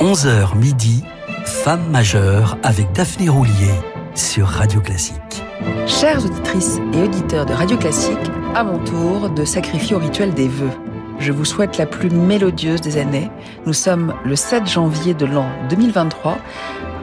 11h 0.00 0.56
midi, 0.56 1.02
Femme 1.44 1.90
majeure 1.90 2.56
avec 2.62 2.92
Daphné 2.92 3.28
Roulier 3.28 3.74
sur 4.14 4.46
Radio 4.46 4.80
Classique. 4.80 5.42
Chères 5.88 6.24
auditrices 6.24 6.78
et 6.94 7.02
auditeurs 7.02 7.46
de 7.46 7.52
Radio 7.52 7.76
Classique, 7.76 8.16
à 8.54 8.62
mon 8.62 8.78
tour 8.78 9.28
de 9.28 9.44
sacrifier 9.44 9.96
au 9.96 9.98
rituel 9.98 10.34
des 10.34 10.46
vœux. 10.46 10.70
Je 11.18 11.32
vous 11.32 11.44
souhaite 11.44 11.78
la 11.78 11.86
plus 11.86 12.10
mélodieuse 12.10 12.80
des 12.80 12.96
années. 12.96 13.28
Nous 13.66 13.72
sommes 13.72 14.14
le 14.24 14.36
7 14.36 14.68
janvier 14.68 15.14
de 15.14 15.26
l'an 15.26 15.48
2023. 15.68 16.38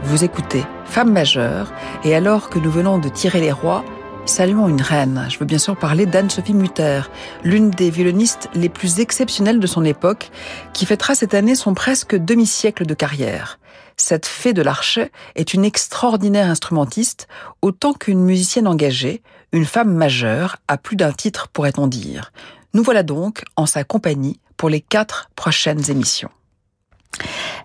Vous 0.04 0.24
écoutez 0.24 0.64
Femme 0.86 1.12
majeure 1.12 1.74
et 2.06 2.16
alors 2.16 2.50
que 2.50 2.60
nous 2.60 2.72
venons 2.72 2.98
de 2.98 3.10
tirer 3.10 3.42
les 3.42 3.52
rois, 3.52 3.84
Saluons 4.26 4.68
une 4.68 4.82
reine. 4.82 5.28
Je 5.30 5.38
veux 5.38 5.46
bien 5.46 5.60
sûr 5.60 5.78
parler 5.78 6.08
d'Anne-Sophie 6.08 6.56
Mutter, 6.56 7.02
l'une 7.44 7.70
des 7.70 7.92
violonistes 7.92 8.50
les 8.56 8.70
plus 8.70 9.00
exceptionnelles 9.00 9.60
de 9.60 9.68
son 9.68 9.86
époque, 9.86 10.32
qui 10.74 10.88
fêtera 10.88 11.14
cette 11.14 11.36
année 11.36 11.54
son 11.54 11.76
presque 11.76 12.16
demi-siècle 12.16 12.88
de 12.88 12.96
carrière. 12.96 13.60
Cette 13.98 14.26
fée 14.26 14.54
de 14.54 14.64
l'archet 14.64 15.12
est 15.36 15.54
une 15.54 15.64
extraordinaire 15.64 16.50
instrumentiste, 16.50 17.28
autant 17.62 17.94
qu'une 17.94 18.20
musicienne 18.20 18.68
engagée, 18.68 19.22
une 19.52 19.66
femme 19.66 19.94
majeure, 19.94 20.58
à 20.68 20.78
plus 20.78 20.96
d'un 20.96 21.14
titre 21.14 21.48
pourrait-on 21.48 21.86
dire. 21.86 22.34
Nous 22.74 22.84
voilà 22.84 23.04
donc 23.04 23.44
en 23.56 23.68
sa 23.68 23.84
compagnie 23.84 24.40
pour 24.58 24.70
les 24.70 24.82
quatre 24.82 25.30
prochaines 25.36 25.92
émissions. 25.92 26.32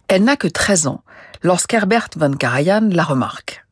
Elle 0.08 0.24
n'a 0.24 0.36
que 0.36 0.46
13 0.46 0.88
ans 0.88 1.02
lorsqu'Herbert 1.42 2.10
von 2.16 2.32
Karajan 2.32 2.90
la 2.92 3.02
remarque. 3.02 3.64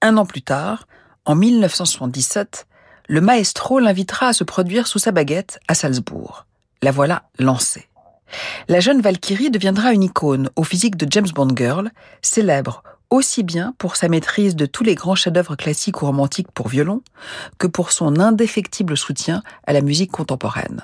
Un 0.00 0.16
an 0.16 0.24
plus 0.24 0.42
tard, 0.42 0.86
en 1.30 1.36
1977, 1.36 2.66
le 3.06 3.20
maestro 3.20 3.78
l'invitera 3.78 4.26
à 4.26 4.32
se 4.32 4.42
produire 4.42 4.88
sous 4.88 4.98
sa 4.98 5.12
baguette 5.12 5.60
à 5.68 5.76
Salzbourg. 5.76 6.44
La 6.82 6.90
voilà 6.90 7.22
lancée. 7.38 7.88
La 8.66 8.80
jeune 8.80 9.00
Valkyrie 9.00 9.52
deviendra 9.52 9.92
une 9.92 10.02
icône 10.02 10.50
au 10.56 10.64
physique 10.64 10.96
de 10.96 11.06
James 11.08 11.28
Bond 11.32 11.54
Girl, 11.54 11.92
célèbre 12.20 12.82
aussi 13.10 13.44
bien 13.44 13.74
pour 13.78 13.94
sa 13.94 14.08
maîtrise 14.08 14.56
de 14.56 14.66
tous 14.66 14.82
les 14.82 14.96
grands 14.96 15.14
chefs-d'œuvre 15.14 15.54
classiques 15.54 16.02
ou 16.02 16.06
romantiques 16.06 16.50
pour 16.50 16.66
violon 16.66 17.00
que 17.58 17.68
pour 17.68 17.92
son 17.92 18.18
indéfectible 18.18 18.96
soutien 18.96 19.44
à 19.68 19.72
la 19.72 19.82
musique 19.82 20.10
contemporaine. 20.10 20.82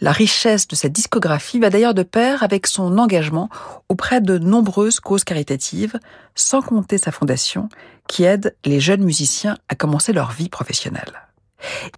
La 0.00 0.12
richesse 0.12 0.68
de 0.68 0.76
sa 0.76 0.88
discographie 0.88 1.58
va 1.58 1.70
d'ailleurs 1.70 1.94
de 1.94 2.02
pair 2.02 2.42
avec 2.42 2.66
son 2.66 2.98
engagement 2.98 3.48
auprès 3.88 4.20
de 4.20 4.38
nombreuses 4.38 5.00
causes 5.00 5.24
caritatives, 5.24 5.98
sans 6.34 6.62
compter 6.62 6.98
sa 6.98 7.10
fondation, 7.10 7.68
qui 8.08 8.24
aide 8.24 8.56
les 8.64 8.80
jeunes 8.80 9.04
musiciens 9.04 9.56
à 9.68 9.76
commencer 9.76 10.12
leur 10.12 10.32
vie 10.32 10.48
professionnelle. 10.48 11.28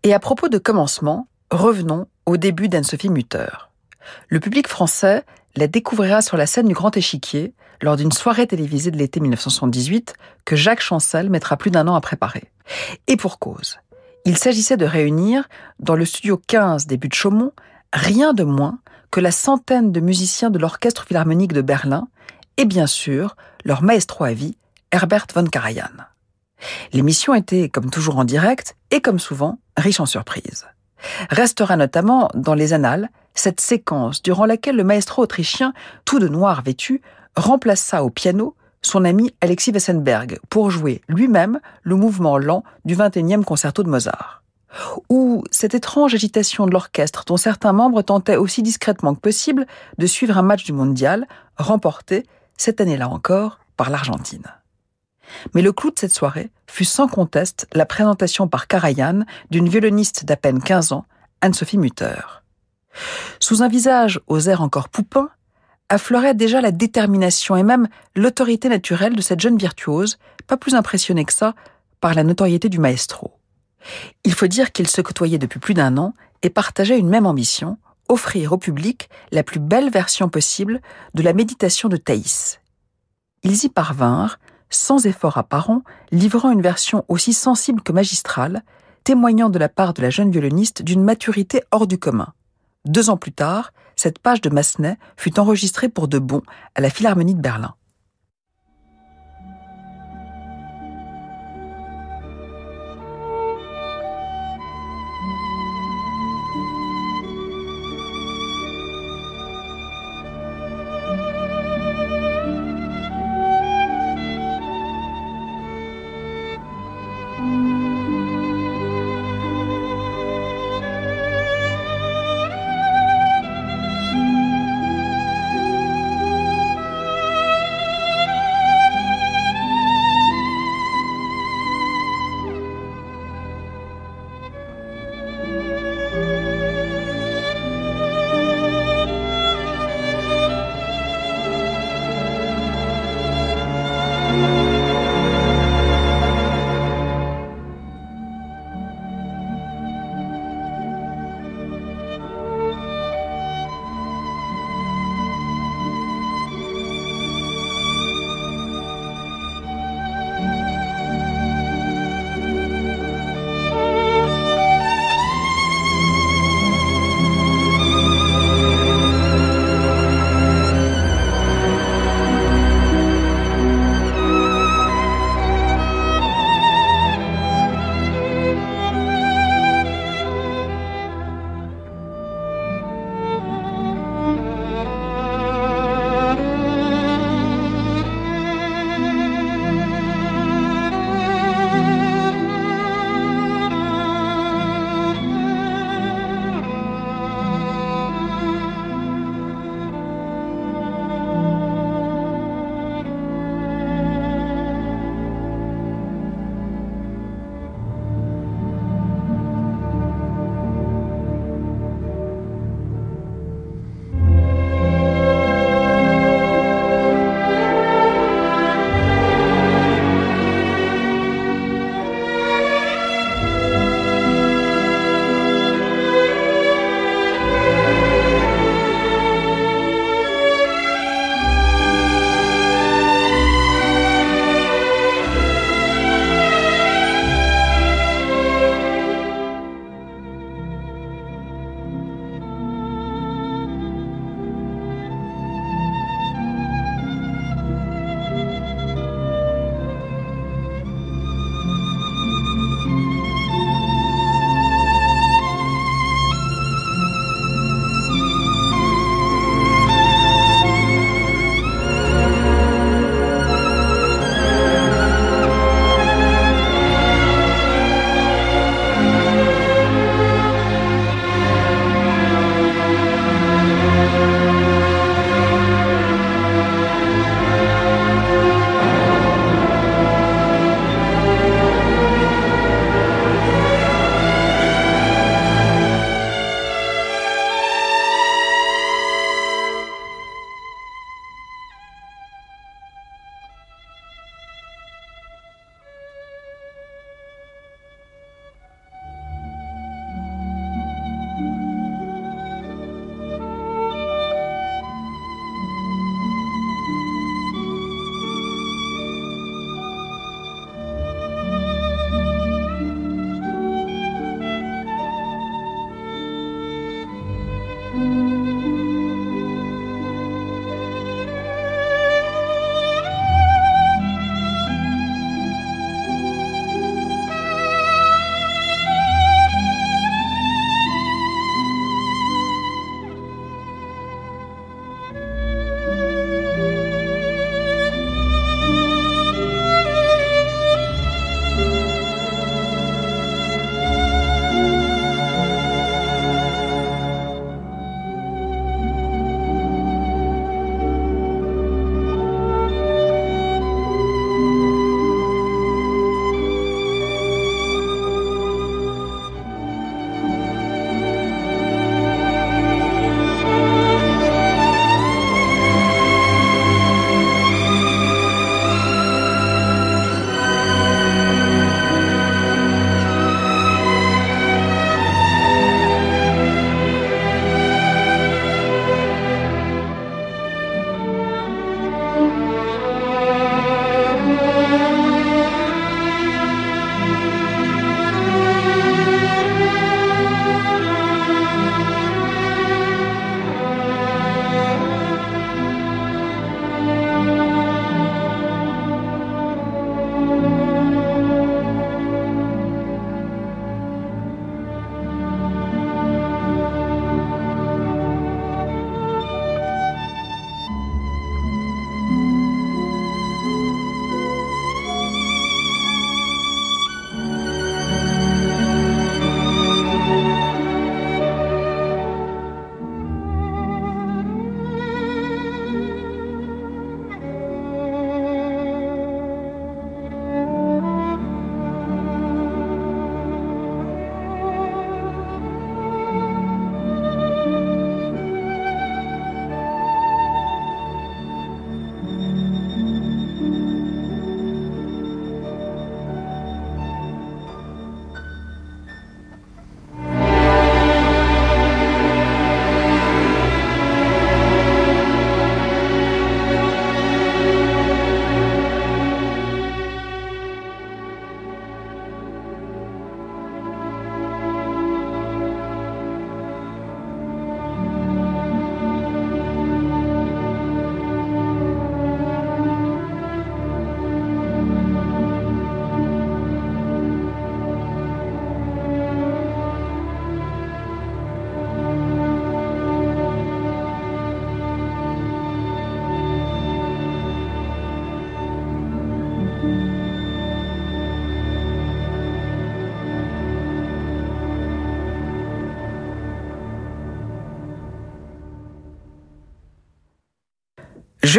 Et 0.03 0.13
à 0.13 0.19
propos 0.19 0.49
de 0.49 0.59
commencement, 0.59 1.29
revenons 1.51 2.07
au 2.27 2.37
début 2.37 2.69
d'Anne-Sophie 2.69 3.09
Mutter. 3.09 3.49
Le 4.29 4.41
public 4.41 4.69
français 4.69 5.25
la 5.57 5.67
découvrira 5.67 6.23
sur 6.23 6.37
la 6.37 6.47
scène 6.47 6.69
du 6.69 6.75
Grand 6.75 6.97
Échiquier 6.97 7.55
lors 7.83 7.97
d'une 7.97 8.13
soirée 8.13 8.47
télévisée 8.47 8.91
de 8.91 8.99
l'été 8.99 9.21
1978 9.21 10.15
que 10.45 10.57
Jacques 10.57 10.83
Chancel 10.83 11.31
mettra 11.31 11.57
plus 11.57 11.71
d'un 11.71 11.89
an 11.89 11.95
à 11.95 12.01
préparer. 12.01 12.45
Et 13.07 13.17
pour 13.17 13.39
cause. 13.39 13.79
Il 14.25 14.37
s'agissait 14.37 14.77
de 14.77 14.85
réunir, 14.85 15.49
dans 15.79 15.95
le 15.95 16.05
studio 16.05 16.41
15 16.47 16.87
des 16.87 16.99
Buts 16.99 17.09
de 17.09 17.15
Chaumont, 17.15 17.53
rien 17.93 18.33
de 18.35 18.45
moins 18.45 18.79
que 19.11 19.21
la 19.21 19.31
centaine 19.31 19.93
de 19.93 20.01
musiciens 20.01 20.51
de 20.51 20.59
l'Orchestre 20.59 21.05
Philharmonique 21.05 21.53
de 21.53 21.63
Berlin 21.63 22.09
et 22.57 22.65
bien 22.65 22.87
sûr 22.87 23.35
leur 23.65 23.83
maestro 23.83 24.25
à 24.25 24.33
vie, 24.33 24.57
Herbert 24.93 25.27
von 25.35 25.45
Karajan. 25.45 26.05
L'émission 26.93 27.35
était, 27.35 27.69
comme 27.69 27.91
toujours 27.91 28.19
en 28.19 28.25
direct, 28.25 28.77
et 28.91 29.01
comme 29.01 29.19
souvent, 29.19 29.59
riche 29.77 30.01
en 30.01 30.07
surprises. 30.07 30.67
Restera 31.31 31.77
notamment, 31.77 32.29
dans 32.35 32.55
les 32.55 32.73
annales, 32.73 33.09
cette 33.35 33.61
séquence 33.61 34.23
durant 34.23 34.45
laquelle 34.45 34.77
le 34.77 34.85
maestro 34.85 35.23
autrichien, 35.23 35.73
tout 36.05 36.19
de 36.19 36.29
noir 36.29 36.63
vêtu, 36.63 37.01
remplaça 37.37 38.05
au 38.05 38.11
piano 38.11 38.57
son 38.83 39.05
ami 39.05 39.33
Alexis 39.41 39.73
Wessenberg 39.73 40.39
pour 40.49 40.71
jouer 40.71 41.03
lui-même 41.09 41.61
le 41.83 41.97
mouvement 41.97 42.39
lent 42.39 42.65
du 42.85 42.97
21e 42.97 43.45
concerto 43.45 43.83
de 43.83 43.89
Mozart. 43.89 44.43
Ou 45.09 45.45
cette 45.51 45.75
étrange 45.75 46.15
agitation 46.15 46.67
de 46.67 46.73
l'orchestre 46.73 47.25
dont 47.27 47.37
certains 47.37 47.73
membres 47.73 48.03
tentaient 48.03 48.37
aussi 48.37 48.63
discrètement 48.63 49.15
que 49.15 49.21
possible 49.21 49.67
de 49.99 50.07
suivre 50.07 50.39
un 50.39 50.43
match 50.43 50.65
du 50.65 50.73
mondial 50.73 51.27
remporté, 51.57 52.25
cette 52.57 52.81
année-là 52.81 53.09
encore, 53.09 53.59
par 53.77 53.91
l'Argentine. 53.91 54.47
Mais 55.55 55.63
le 55.63 55.73
clou 55.73 55.91
de 55.91 55.99
cette 55.99 56.15
soirée 56.15 56.51
fut 56.67 56.85
sans 56.85 57.09
conteste 57.09 57.67
la 57.73 57.87
présentation 57.87 58.49
par 58.49 58.67
Karajan 58.67 59.21
d'une 59.51 59.69
violoniste 59.69 60.25
d'à 60.25 60.37
peine 60.37 60.63
15 60.63 60.93
ans, 60.93 61.05
Anne-Sophie 61.41 61.79
Mutter. 61.79 62.21
Sous 63.39 63.63
un 63.63 63.69
visage 63.69 64.21
aux 64.27 64.41
airs 64.49 64.63
encore 64.63 64.89
poupins, 64.89 65.31
affleurait 65.89 66.35
déjà 66.35 66.61
la 66.61 66.71
détermination 66.71 67.57
et 67.57 67.63
même 67.63 67.89
l'autorité 68.15 68.69
naturelle 68.69 69.17
de 69.17 69.23
cette 69.23 69.41
jeune 69.41 69.59
virtuose, 69.59 70.19
pas 70.47 70.57
plus 70.57 70.75
impressionnée 70.75 71.25
que 71.25 71.33
ça 71.33 71.55
par 72.01 72.15
la 72.15 72.25
notoriété 72.25 72.69
du 72.69 72.79
maestro. 72.79 73.33
Il 74.25 74.33
faut 74.33 74.47
dire 74.47 74.73
qu'ils 74.73 74.89
se 74.89 75.01
côtoyaient 75.01 75.39
depuis 75.39 75.59
plus 75.59 75.75
d'un 75.75 75.97
an 75.97 76.15
et 76.43 76.51
partageaient 76.51 76.99
une 76.99 77.09
même 77.09 77.27
ambition, 77.27 77.79
offrir 78.09 78.53
au 78.53 78.59
public 78.59 79.09
la 79.33 79.43
plus 79.43 79.61
belle 79.61 79.91
version 79.91 80.29
possible 80.29 80.81
de 81.15 81.23
la 81.23 81.33
méditation 81.33 81.89
de 81.89 81.97
Thaïs. 81.97 82.61
Ils 83.43 83.65
y 83.65 83.69
parvinrent, 83.69 84.39
sans 84.71 85.07
effort 85.07 85.37
apparent, 85.37 85.83
livrant 86.13 86.51
une 86.51 86.63
version 86.63 87.05
aussi 87.09 87.33
sensible 87.33 87.83
que 87.83 87.93
magistrale, 87.93 88.63
témoignant 89.05 89.51
de 89.51 89.59
la 89.59 89.69
part 89.69 89.95
de 89.95 90.03
la 90.03 90.11
jeune 90.11 90.31
violoniste 90.31 90.83
d'une 90.83 91.03
maturité 91.03 91.63
hors 91.71 91.87
du 91.87 91.99
commun. 91.99 92.33
Deux 92.85 93.11
ans 93.11 93.17
plus 93.17 93.33
tard, 93.33 93.73
cette 93.97 94.19
page 94.19 94.41
de 94.41 94.49
Massenet 94.49 94.99
fut 95.17 95.39
enregistrée 95.39 95.89
pour 95.89 96.09
de 96.09 96.19
bon 96.19 96.43
à 96.75 96.81
la 96.81 96.89
Philharmonie 96.89 97.35
de 97.35 97.41
Berlin. 97.41 97.75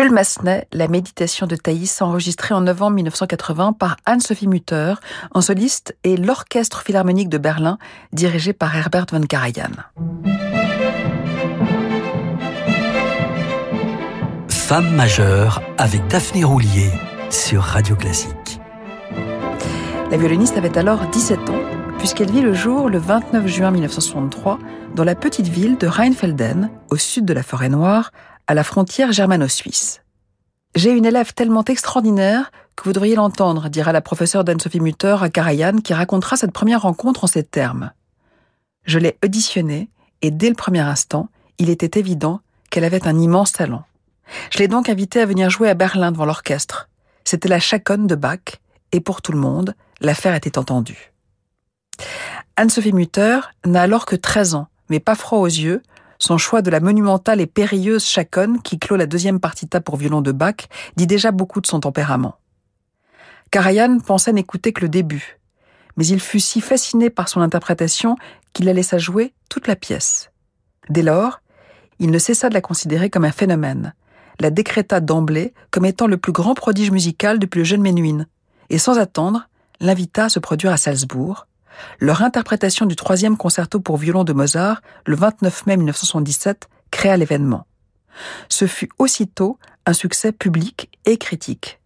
Jules 0.02 0.14
Massenet, 0.14 0.68
La 0.74 0.88
méditation 0.88 1.46
de 1.46 1.56
Thaïs, 1.56 2.02
enregistrée 2.02 2.56
en 2.56 2.62
novembre 2.62 2.96
1980 2.96 3.74
par 3.74 3.98
Anne-Sophie 4.08 4.48
Mutter, 4.48 4.96
en 5.30 5.42
soliste, 5.42 5.96
et 6.04 6.18
l'Orchestre 6.18 6.82
Philharmonique 6.82 7.30
de 7.30 7.38
Berlin, 7.38 7.78
dirigé 8.12 8.52
par 8.52 8.76
Herbert 8.76 9.06
von 9.12 9.22
Karajan. 9.22 9.70
Femme 14.48 14.90
majeure 14.96 15.62
avec 15.78 16.08
Daphné 16.08 16.46
Roulier 16.46 16.90
sur 17.30 17.62
Radio 17.62 17.96
Classique. 17.96 18.60
La 20.10 20.18
violoniste 20.18 20.58
avait 20.58 20.80
alors 20.80 21.06
17 21.12 21.48
ans, 21.52 21.62
puisqu'elle 22.00 22.32
vit 22.32 22.42
le 22.42 22.56
jour 22.56 22.90
le 22.90 22.98
29 22.98 23.46
juin 23.46 23.70
1963 23.70 24.58
dans 24.96 25.04
la 25.04 25.14
petite 25.14 25.48
ville 25.48 25.78
de 25.78 25.86
Rheinfelden, 25.86 26.72
au 26.90 26.98
sud 26.98 27.26
de 27.26 27.34
la 27.34 27.44
Forêt 27.44 27.70
Noire, 27.70 28.12
à 28.52 28.54
la 28.54 28.66
frontière 28.66 29.14
germano-suisse. 29.14 30.02
J'ai 30.76 30.92
une 30.92 31.06
élève 31.06 31.34
tellement 31.34 31.64
extraordinaire 31.64 32.52
que 32.76 32.84
vous 32.84 32.92
devriez 32.92 33.16
l'entendre, 33.16 33.70
dira 33.70 33.94
la 33.94 34.02
professeure 34.02 34.44
d'Anne-Sophie 34.44 34.82
Mutter 34.82 35.16
à 35.22 35.30
Karajan, 35.30 35.78
qui 35.78 35.94
racontera 35.94 36.36
cette 36.36 36.52
première 36.52 36.82
rencontre 36.82 37.24
en 37.24 37.28
ces 37.28 37.46
termes. 37.46 37.94
Je 38.84 39.00
l'ai 39.00 39.18
auditionnée, 39.24 39.90
et 40.22 40.32
dès 40.32 40.50
le 40.50 40.56
premier 40.56 40.82
instant, 40.82 41.30
il 41.60 41.70
était 41.70 41.98
évident 41.98 42.42
qu'elle 42.70 42.84
avait 42.84 43.08
un 43.08 43.18
immense 43.18 43.54
talent. 43.54 43.86
Je 44.50 44.58
l'ai 44.58 44.68
donc 44.68 44.90
invitée 44.90 45.22
à 45.22 45.26
venir 45.26 45.50
jouer 45.50 45.70
à 45.70 45.74
Berlin 45.74 46.12
devant 46.12 46.26
l'orchestre. 46.26 46.90
C'était 47.24 47.48
la 47.48 47.60
chaconne 47.60 48.06
de 48.06 48.16
Bach, 48.16 48.60
et 48.92 49.00
pour 49.00 49.22
tout 49.22 49.32
le 49.32 49.40
monde, 49.40 49.76
l'affaire 50.02 50.36
était 50.36 50.58
entendue. 50.58 51.14
Anne-Sophie 52.58 52.92
Mutter 52.92 53.40
n'a 53.66 53.84
alors 53.84 54.06
que 54.06 54.18
13 54.18 54.56
ans, 54.56 54.68
mais 54.90 55.00
pas 55.00 55.16
froid 55.16 55.40
aux 55.40 55.46
yeux, 55.46 55.82
son 56.22 56.38
choix 56.38 56.62
de 56.62 56.70
la 56.70 56.80
monumentale 56.80 57.42
et 57.42 57.48
périlleuse 57.48 58.06
chaconne 58.06 58.62
qui 58.62 58.78
clôt 58.78 58.96
la 58.96 59.08
deuxième 59.08 59.40
partita 59.40 59.82
pour 59.82 59.98
violon 59.98 60.22
de 60.22 60.32
Bach 60.32 60.68
dit 60.96 61.08
déjà 61.08 61.32
beaucoup 61.32 61.62
de 61.62 61.68
son 61.68 61.80
tempérament. 61.80 62.36
Karajan 63.50 63.98
pensait 64.00 64.32
n'écouter 64.32 64.72
que 64.72 64.82
le 64.82 64.90
début, 64.90 65.40
mais 65.98 66.06
il 66.06 66.22
fut 66.22 66.40
si 66.40 66.62
fasciné 66.62 67.10
par 67.10 67.28
son 67.28 67.42
interprétation 67.42 68.16
qu'il 68.54 68.66
la 68.66 68.74
laissa 68.74 69.00
jouer 69.00 69.34
toute 69.50 69.68
la 69.68 69.76
pièce. 69.76 70.32
Dès 70.90 71.02
lors, 71.02 71.42
il 72.00 72.12
ne 72.12 72.20
cessa 72.20 72.50
de 72.50 72.54
la 72.54 72.62
considérer 72.62 73.10
comme 73.10 73.26
un 73.26 73.32
phénomène, 73.32 73.96
la 74.40 74.52
décréta 74.52 75.00
d'emblée 75.00 75.54
comme 75.72 75.86
étant 75.86 76.08
le 76.08 76.18
plus 76.18 76.32
grand 76.32 76.54
prodige 76.54 76.92
musical 76.92 77.40
depuis 77.40 77.60
le 77.60 77.66
jeune 77.66 77.82
Menuhin, 77.82 78.28
et 78.70 78.78
sans 78.78 79.00
attendre, 79.00 79.50
l'invita 79.80 80.26
à 80.26 80.30
se 80.30 80.40
produire 80.40 80.72
à 80.72 80.78
Salzbourg, 80.78 81.48
leur 82.00 82.22
interprétation 82.22 82.86
du 82.86 82.96
troisième 82.96 83.38
concerto 83.38 83.80
pour 83.80 83.98
violon 83.98 84.24
de 84.24 84.34
Mozart, 84.34 84.82
le 85.06 85.16
29 85.16 85.66
mai 85.68 85.78
1977, 85.78 86.70
créa 86.92 87.18
l'événement. 87.18 87.66
Ce 88.50 88.68
fut 88.68 88.90
aussitôt 89.00 89.58
un 89.86 89.94
succès 89.94 90.32
public 90.32 90.90
et 91.06 91.18
critique. 91.18 91.80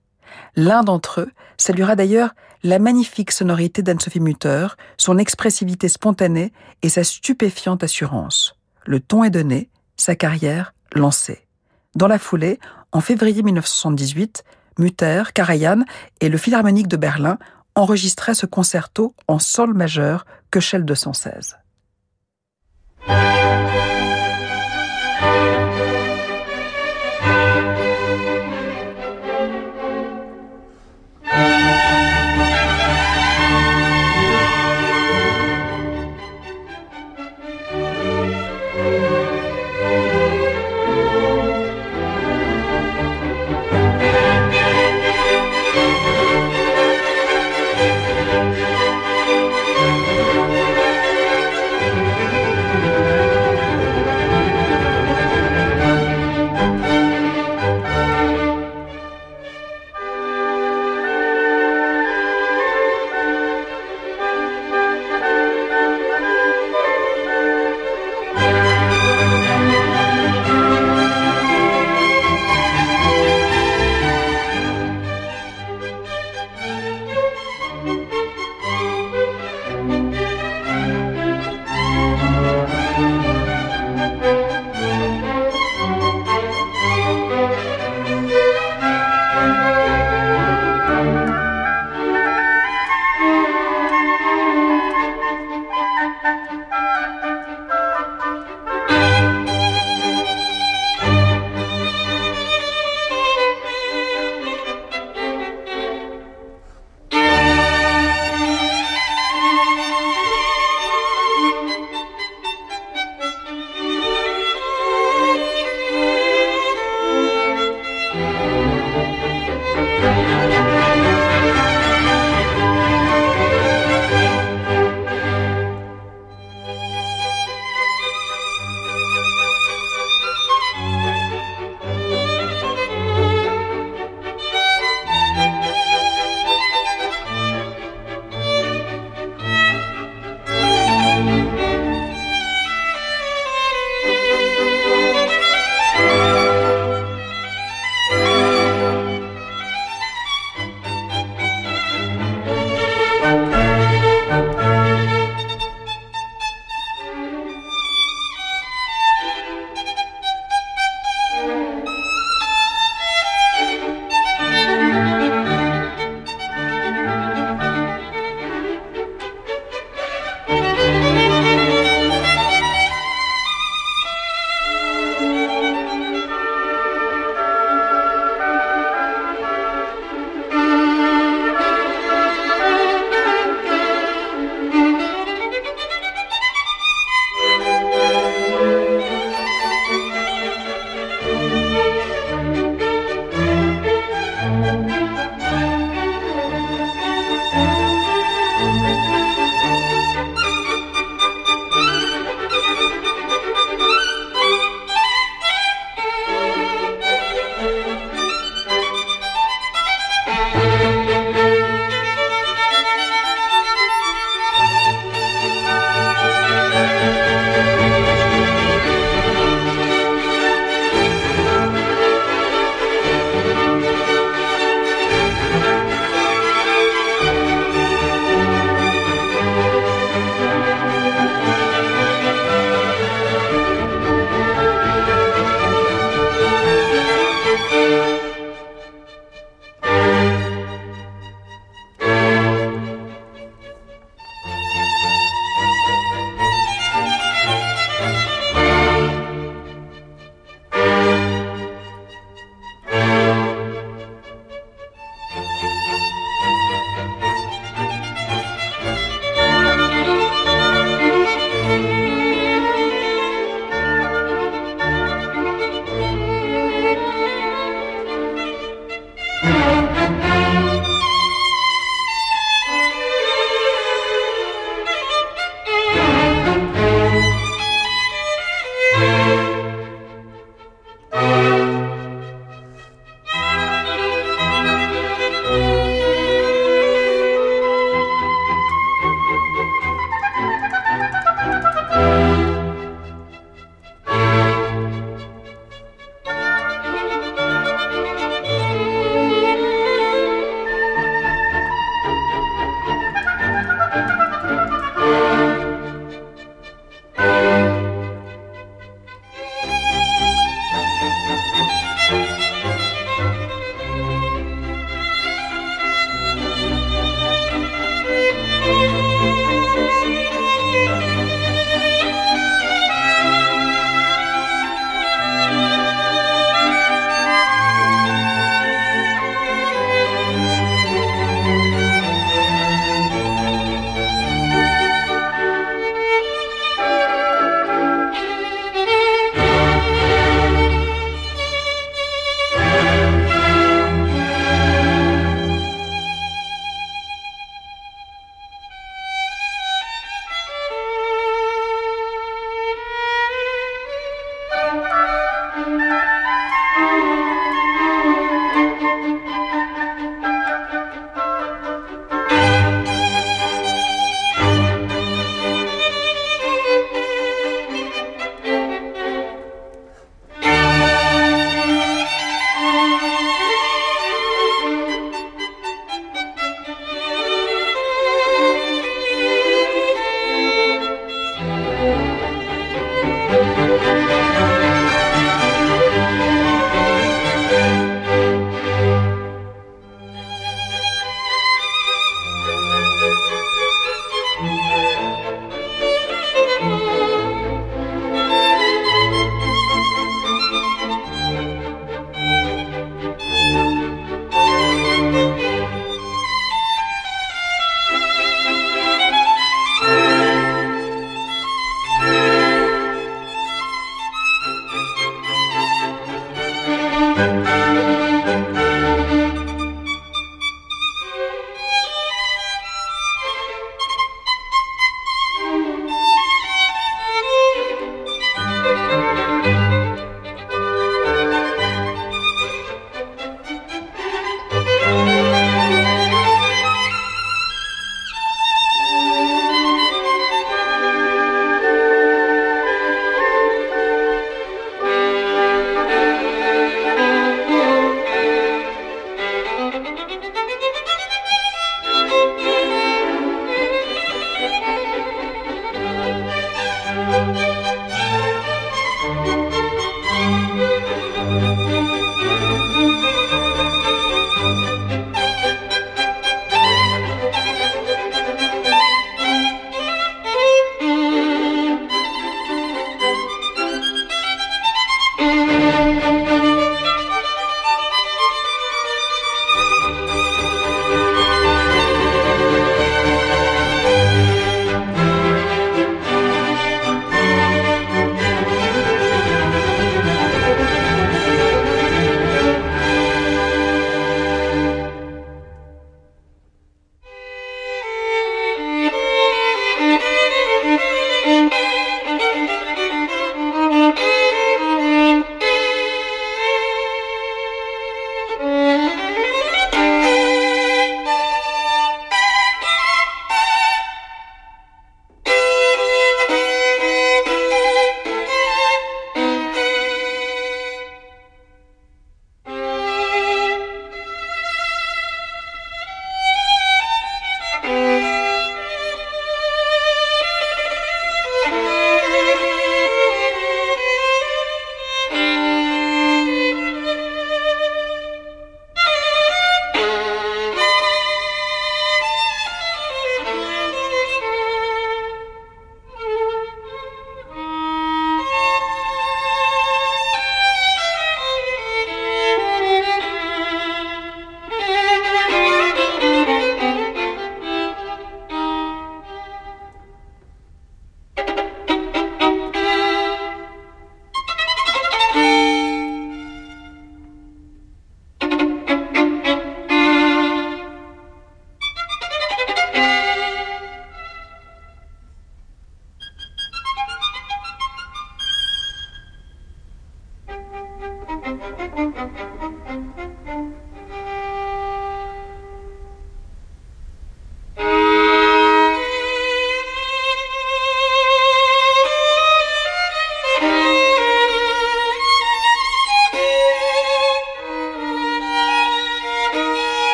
L'un 0.56 0.84
d'entre 0.84 1.22
eux 1.22 1.32
saluera 1.58 1.96
d'ailleurs 1.96 2.32
la 2.63 2.80
magnifique 2.80 3.32
sonorité 3.32 3.84
d'Anne-Sophie 3.84 4.20
Mutter, 4.20 4.68
son 4.98 5.18
expressivité 5.18 5.88
spontanée 5.88 6.51
et 6.82 6.89
sa 6.89 7.04
stupéfiante 7.04 7.84
assurance. 7.84 8.56
Le 8.86 9.00
ton 9.00 9.24
est 9.24 9.30
donné, 9.30 9.70
sa 9.98 10.15
carrière 10.15 10.74
lancée. 10.94 11.48
Dans 11.96 12.08
la 12.08 12.20
foulée, 12.20 12.60
en 12.92 13.01
février 13.01 13.44
1978, 13.44 14.44
Mutter, 14.80 15.24
Karajan 15.34 15.84
et 16.22 16.30
le 16.30 16.38
Philharmonique 16.38 16.88
de 16.88 16.98
Berlin 16.98 17.38
enregistrait 17.75 18.36
ce 18.36 18.46
concerto 18.46 19.13
en 19.27 19.39
sol 19.39 19.74
majeur 19.74 20.25
que 20.51 20.60
Shell 20.60 20.86
216. 20.86 21.58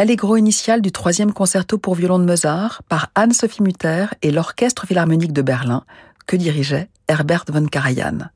L'allegro 0.00 0.38
initial 0.38 0.80
du 0.80 0.92
troisième 0.92 1.30
concerto 1.30 1.76
pour 1.76 1.94
violon 1.94 2.18
de 2.18 2.24
Mozart 2.24 2.82
par 2.88 3.10
Anne-Sophie 3.14 3.62
Mutter 3.62 4.06
et 4.22 4.30
l'Orchestre 4.30 4.86
Philharmonique 4.86 5.34
de 5.34 5.42
Berlin 5.42 5.84
que 6.26 6.36
dirigeait 6.36 6.88
Herbert 7.06 7.44
von 7.48 7.66
Karajan. 7.66 8.30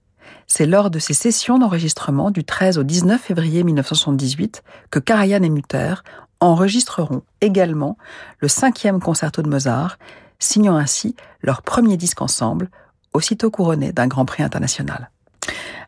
C'est 0.47 0.67
lors 0.67 0.91
de 0.91 0.99
ces 0.99 1.15
sessions 1.15 1.59
d'enregistrement 1.59 2.31
du 2.31 2.45
13 2.45 2.77
au 2.77 2.83
19 2.83 3.19
février 3.19 3.65
1978 3.65 4.63
que 4.91 4.99
Karajan 4.99 5.43
et 5.43 5.49
Mutter 5.49 5.95
enregistreront 6.41 7.23
également 7.41 7.97
le 8.41 8.49
cinquième 8.49 9.01
concerto 9.01 9.41
de 9.41 9.49
Mozart, 9.49 9.97
signant 10.39 10.77
ainsi 10.77 11.17
leur 11.41 11.63
premier 11.63 11.97
disque 11.97 12.21
ensemble, 12.21 12.69
aussitôt 13.15 13.51
couronné 13.51 13.91
d'un 13.91 14.07
Grand 14.07 14.27
Prix 14.27 14.43
international. 14.43 15.09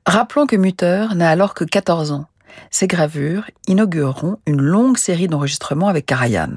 Rappelons 0.07 0.47
que 0.47 0.57
Mutter 0.57 1.09
n'a 1.15 1.29
alors 1.29 1.53
que 1.53 1.65
14 1.65 2.13
ans. 2.13 2.25
Ces 2.71 2.87
gravures 2.87 3.51
inaugureront 3.67 4.39
une 4.47 4.61
longue 4.61 4.99
série 4.99 5.29
d'enregistrements 5.29 5.89
avec 5.89 6.07
Karajan. 6.07 6.55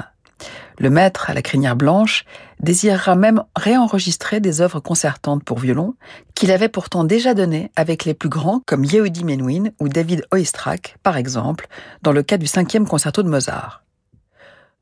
Le 0.80 0.90
maître 0.90 1.30
à 1.30 1.34
la 1.34 1.42
crinière 1.42 1.76
blanche 1.76 2.24
désirera 2.62 3.16
même 3.16 3.44
réenregistrer 3.56 4.40
des 4.40 4.62
œuvres 4.62 4.80
concertantes 4.80 5.44
pour 5.44 5.60
violon 5.60 5.96
qu'il 6.36 6.52
avait 6.52 6.70
pourtant 6.70 7.04
déjà 7.04 7.34
données 7.34 7.70
avec 7.76 8.06
les 8.06 8.14
plus 8.14 8.30
grands 8.30 8.62
comme 8.66 8.86
Yehudi 8.86 9.26
Menuhin 9.26 9.72
ou 9.82 9.90
David 9.90 10.26
Oistrakh, 10.32 10.96
par 11.04 11.18
exemple, 11.18 11.68
dans 12.02 12.14
le 12.14 12.24
cas 12.24 12.38
du 12.38 12.48
cinquième 12.48 12.88
concerto 12.88 13.24
de 13.24 13.30
Mozart. 13.30 13.84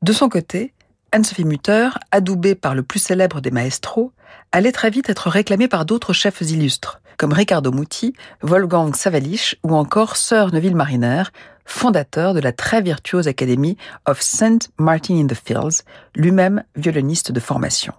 De 0.02 0.12
son 0.12 0.28
côté, 0.28 0.72
Anne-Sophie 1.10 1.44
Mutter, 1.44 1.88
adoubée 2.12 2.54
par 2.54 2.76
le 2.76 2.84
plus 2.84 3.00
célèbre 3.00 3.40
des 3.40 3.50
maestros, 3.50 4.12
allait 4.52 4.72
très 4.72 4.90
vite 4.90 5.10
être 5.10 5.28
réclamée 5.28 5.66
par 5.66 5.84
d'autres 5.84 6.12
chefs 6.12 6.42
illustres, 6.42 7.00
comme 7.18 7.32
Riccardo 7.32 7.72
Muti, 7.72 8.14
Wolfgang 8.42 8.94
Savalich 8.94 9.56
ou 9.64 9.74
encore 9.74 10.16
Sir 10.16 10.52
Neville 10.52 10.76
Mariner, 10.76 11.24
fondateur 11.66 12.32
de 12.32 12.40
la 12.40 12.52
très 12.52 12.80
virtuose 12.80 13.28
Academy 13.28 13.76
of 14.06 14.22
St. 14.22 14.70
Martin 14.78 15.16
in 15.16 15.26
the 15.26 15.34
Fields, 15.34 15.82
lui-même 16.16 16.62
violoniste 16.76 17.32
de 17.32 17.40
formation. 17.40 17.92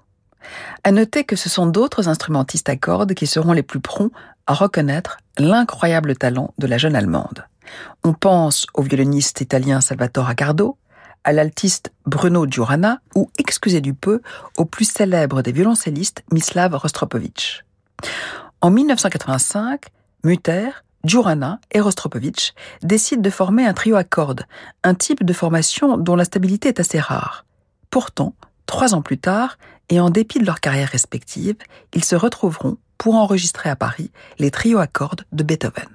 À 0.83 0.91
noter 0.91 1.25
que 1.25 1.35
ce 1.35 1.49
sont 1.49 1.67
d'autres 1.67 2.07
instrumentistes 2.07 2.69
à 2.69 2.77
cordes 2.77 3.13
qui 3.13 3.27
seront 3.27 3.51
les 3.51 3.61
plus 3.61 3.81
prompts 3.81 4.11
à 4.47 4.53
reconnaître 4.53 5.19
l'incroyable 5.37 6.15
talent 6.15 6.53
de 6.57 6.65
la 6.65 6.77
jeune 6.77 6.95
Allemande. 6.95 7.45
On 8.03 8.13
pense 8.13 8.65
au 8.73 8.81
violoniste 8.81 9.41
italien 9.41 9.81
Salvatore 9.81 10.29
Accardo, 10.29 10.77
à 11.23 11.33
l'altiste 11.33 11.91
Bruno 12.05 12.47
Giurana 12.49 13.01
ou, 13.13 13.29
excusez 13.37 13.81
du 13.81 13.93
peu, 13.93 14.21
au 14.57 14.65
plus 14.65 14.89
célèbre 14.89 15.41
des 15.41 15.51
violoncellistes 15.51 16.23
Mislav 16.31 16.73
Rostropovitch. 16.73 17.65
En 18.61 18.71
1985, 18.71 19.85
Mutter, 20.25 20.69
Giurana 21.05 21.61
et 21.71 21.79
Rostropovitch 21.79 22.53
décident 22.81 23.21
de 23.21 23.29
former 23.29 23.65
un 23.65 23.73
trio 23.73 23.95
à 23.95 24.03
cordes, 24.03 24.45
un 24.83 24.95
type 24.95 25.23
de 25.23 25.31
formation 25.31 25.97
dont 25.97 26.17
la 26.17 26.25
stabilité 26.25 26.67
est 26.67 26.81
assez 26.81 26.99
rare. 26.99 27.45
Pourtant, 27.89 28.33
trois 28.65 28.93
ans 28.93 29.01
plus 29.01 29.17
tard, 29.17 29.57
et 29.87 30.01
en 30.01 30.09
dépit 30.09 30.39
de 30.39 30.45
leurs 30.45 30.59
carrières 30.59 30.89
respectives, 30.89 31.55
ils 31.93 32.03
se 32.03 32.15
retrouveront 32.15 32.77
pour 32.97 33.15
enregistrer 33.15 33.69
à 33.69 33.77
Paris 33.77 34.11
les 34.39 34.51
trios 34.51 34.79
à 34.79 34.87
cordes 34.87 35.23
de 35.31 35.43
Beethoven. 35.43 35.87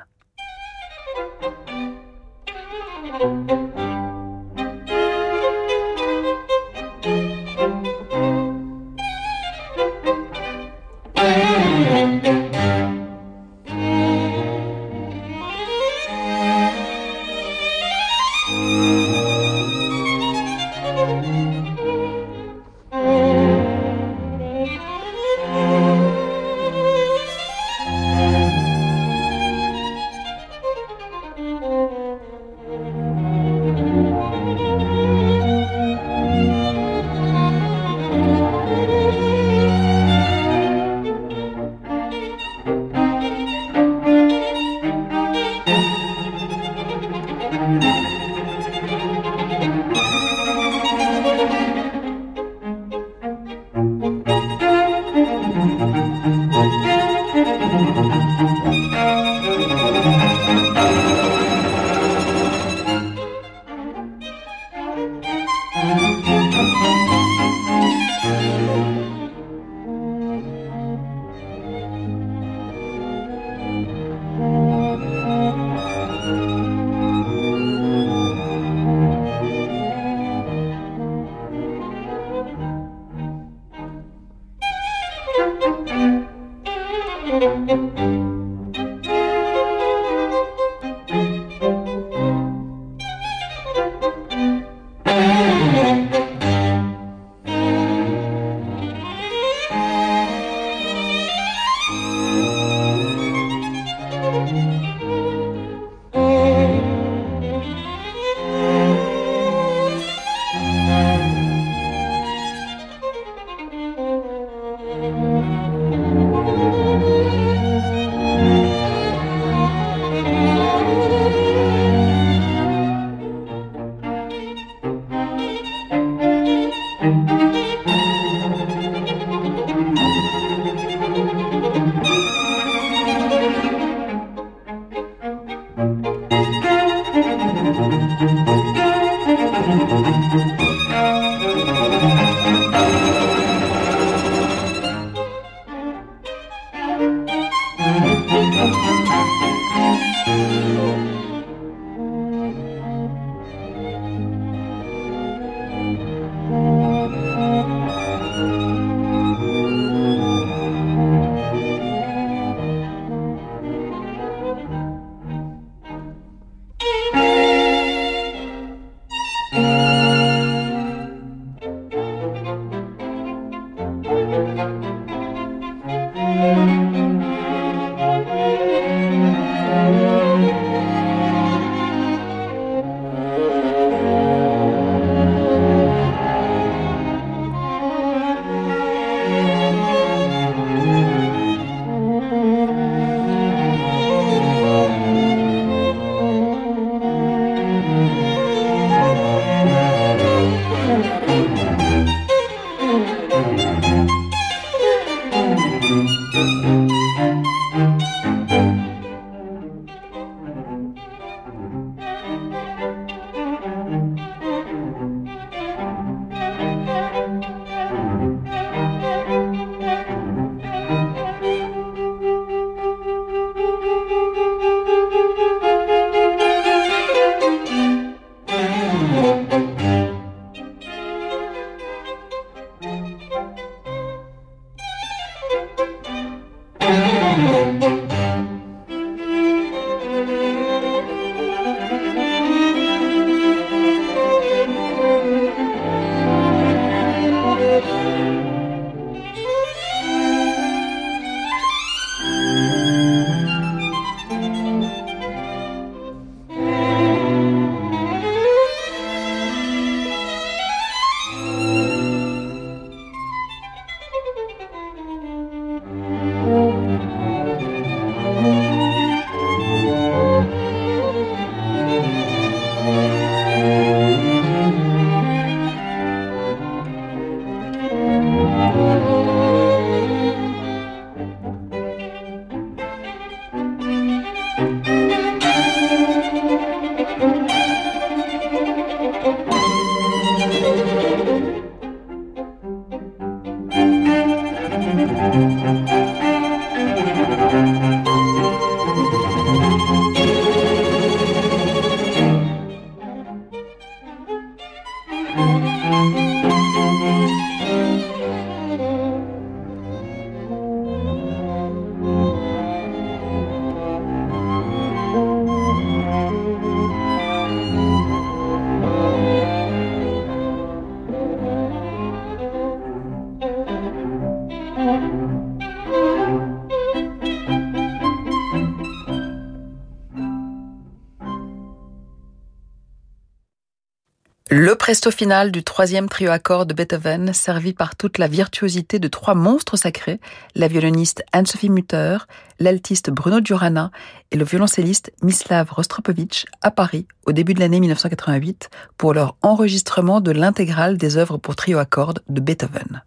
Le 334.74 334.78
presto 334.86 335.12
final 335.12 335.52
du 335.52 335.62
troisième 335.62 336.08
trio 336.08 336.32
à 336.32 336.40
cordes 336.40 336.70
de 336.70 336.74
Beethoven, 336.74 337.32
servi 337.32 337.74
par 337.74 337.94
toute 337.94 338.18
la 338.18 338.26
virtuosité 338.26 338.98
de 338.98 339.06
trois 339.06 339.36
monstres 339.36 339.76
sacrés, 339.76 340.18
la 340.56 340.66
violoniste 340.66 341.22
Anne-Sophie 341.30 341.70
Mutter, 341.70 342.18
l'altiste 342.58 343.10
Bruno 343.10 343.38
Giurana 343.40 343.92
et 344.32 344.36
le 344.36 344.44
violoncelliste 344.44 345.12
Mislav 345.22 345.70
Rostropovitch 345.70 346.46
à 346.60 346.72
Paris 346.72 347.06
au 347.24 347.30
début 347.30 347.54
de 347.54 347.60
l'année 347.60 347.78
1988 347.78 348.68
pour 348.98 349.14
leur 349.14 349.36
enregistrement 349.42 350.20
de 350.20 350.32
l'intégrale 350.32 350.96
des 350.96 351.18
œuvres 351.18 351.38
pour 351.38 351.54
trio 351.54 351.78
à 351.78 351.84
cordes 351.84 352.24
de 352.28 352.40
Beethoven. 352.40 353.04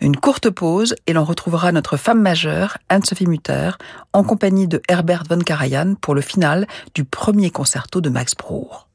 Une 0.00 0.16
courte 0.16 0.50
pause 0.50 0.96
et 1.06 1.12
l'on 1.12 1.24
retrouvera 1.24 1.70
notre 1.70 1.96
femme 1.96 2.20
majeure, 2.20 2.78
Anne-Sophie 2.88 3.28
Mutter, 3.28 3.70
en 4.12 4.24
compagnie 4.24 4.66
de 4.66 4.82
Herbert 4.88 5.22
von 5.30 5.38
Karajan 5.38 5.94
pour 6.00 6.16
le 6.16 6.20
final 6.20 6.66
du 6.96 7.04
premier 7.04 7.52
concerto 7.52 8.00
de 8.00 8.08
Max 8.08 8.34
Bruch. 8.34 8.88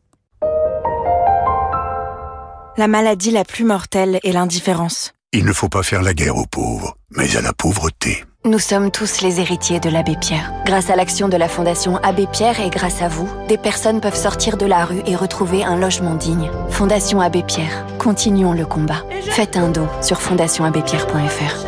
La 2.79 2.87
maladie 2.87 3.31
la 3.31 3.43
plus 3.43 3.65
mortelle 3.65 4.21
est 4.23 4.31
l'indifférence. 4.31 5.11
Il 5.33 5.43
ne 5.43 5.51
faut 5.51 5.67
pas 5.67 5.83
faire 5.83 6.01
la 6.01 6.13
guerre 6.13 6.37
aux 6.37 6.45
pauvres, 6.45 6.95
mais 7.11 7.35
à 7.35 7.41
la 7.41 7.51
pauvreté. 7.51 8.23
Nous 8.45 8.57
sommes 8.57 8.89
tous 8.89 9.19
les 9.19 9.41
héritiers 9.41 9.81
de 9.81 9.89
l'abbé 9.89 10.15
Pierre. 10.15 10.53
Grâce 10.65 10.89
à 10.89 10.95
l'action 10.95 11.27
de 11.27 11.35
la 11.35 11.49
Fondation 11.49 11.97
Abbé 11.97 12.25
Pierre 12.31 12.61
et 12.61 12.69
grâce 12.69 13.01
à 13.01 13.09
vous, 13.09 13.27
des 13.49 13.57
personnes 13.57 13.99
peuvent 13.99 14.15
sortir 14.15 14.55
de 14.55 14.65
la 14.65 14.85
rue 14.85 15.01
et 15.05 15.17
retrouver 15.17 15.61
un 15.61 15.75
logement 15.75 16.15
digne. 16.15 16.49
Fondation 16.69 17.19
Abbé 17.19 17.43
Pierre, 17.43 17.85
continuons 17.97 18.53
le 18.53 18.65
combat. 18.65 19.03
Faites 19.23 19.57
un 19.57 19.67
don 19.67 19.89
sur 20.01 20.21
fondationabbépierre.fr. 20.21 21.65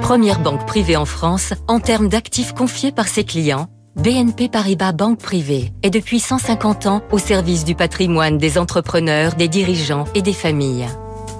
Première 0.00 0.40
banque 0.40 0.66
privée 0.66 0.96
en 0.96 1.04
France 1.04 1.52
en 1.66 1.80
termes 1.80 2.08
d'actifs 2.08 2.54
confiés 2.54 2.92
par 2.92 3.08
ses 3.08 3.24
clients 3.24 3.68
BNP 3.98 4.48
Paribas 4.48 4.92
Banque 4.92 5.18
Privée 5.18 5.72
est 5.82 5.90
depuis 5.90 6.20
150 6.20 6.86
ans 6.86 7.02
au 7.10 7.18
service 7.18 7.64
du 7.64 7.74
patrimoine 7.74 8.38
des 8.38 8.56
entrepreneurs, 8.56 9.34
des 9.34 9.48
dirigeants 9.48 10.04
et 10.14 10.22
des 10.22 10.32
familles. 10.32 10.86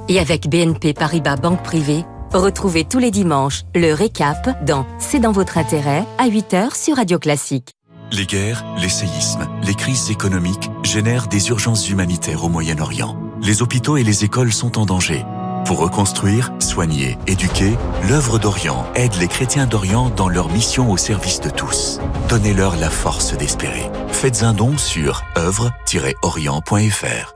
Et 0.08 0.18
avec 0.18 0.48
BNP 0.48 0.92
Paribas 0.92 1.36
Banque 1.36 1.62
Privée, 1.62 2.04
retrouvez 2.32 2.82
tous 2.82 2.98
les 2.98 3.12
dimanches 3.12 3.62
le 3.76 3.92
récap 3.92 4.64
dans 4.66 4.86
C'est 4.98 5.20
dans 5.20 5.30
votre 5.30 5.56
intérêt 5.56 6.04
à 6.18 6.26
8h 6.26 6.74
sur 6.74 6.96
Radio 6.96 7.20
Classique. 7.20 7.74
Les 8.10 8.26
guerres, 8.26 8.64
les 8.80 8.88
séismes, 8.88 9.46
les 9.62 9.74
crises 9.76 10.10
économiques 10.10 10.68
génèrent 10.82 11.28
des 11.28 11.50
urgences 11.50 11.88
humanitaires 11.88 12.42
au 12.42 12.48
Moyen-Orient. 12.48 13.16
Les 13.40 13.62
hôpitaux 13.62 13.96
et 13.96 14.02
les 14.02 14.24
écoles 14.24 14.52
sont 14.52 14.80
en 14.80 14.84
danger. 14.84 15.24
Pour 15.64 15.80
reconstruire, 15.80 16.52
soigner, 16.58 17.18
éduquer, 17.26 17.76
l'œuvre 18.08 18.38
d'Orient 18.38 18.86
aide 18.94 19.14
les 19.20 19.28
chrétiens 19.28 19.66
d'Orient 19.66 20.10
dans 20.10 20.28
leur 20.28 20.48
mission 20.50 20.90
au 20.90 20.96
service 20.96 21.40
de 21.40 21.50
tous. 21.50 22.00
Donnez-leur 22.28 22.76
la 22.76 22.90
force 22.90 23.36
d'espérer. 23.36 23.90
Faites 24.08 24.42
un 24.42 24.54
don 24.54 24.78
sur 24.78 25.22
œuvre-orient.fr. 25.36 27.34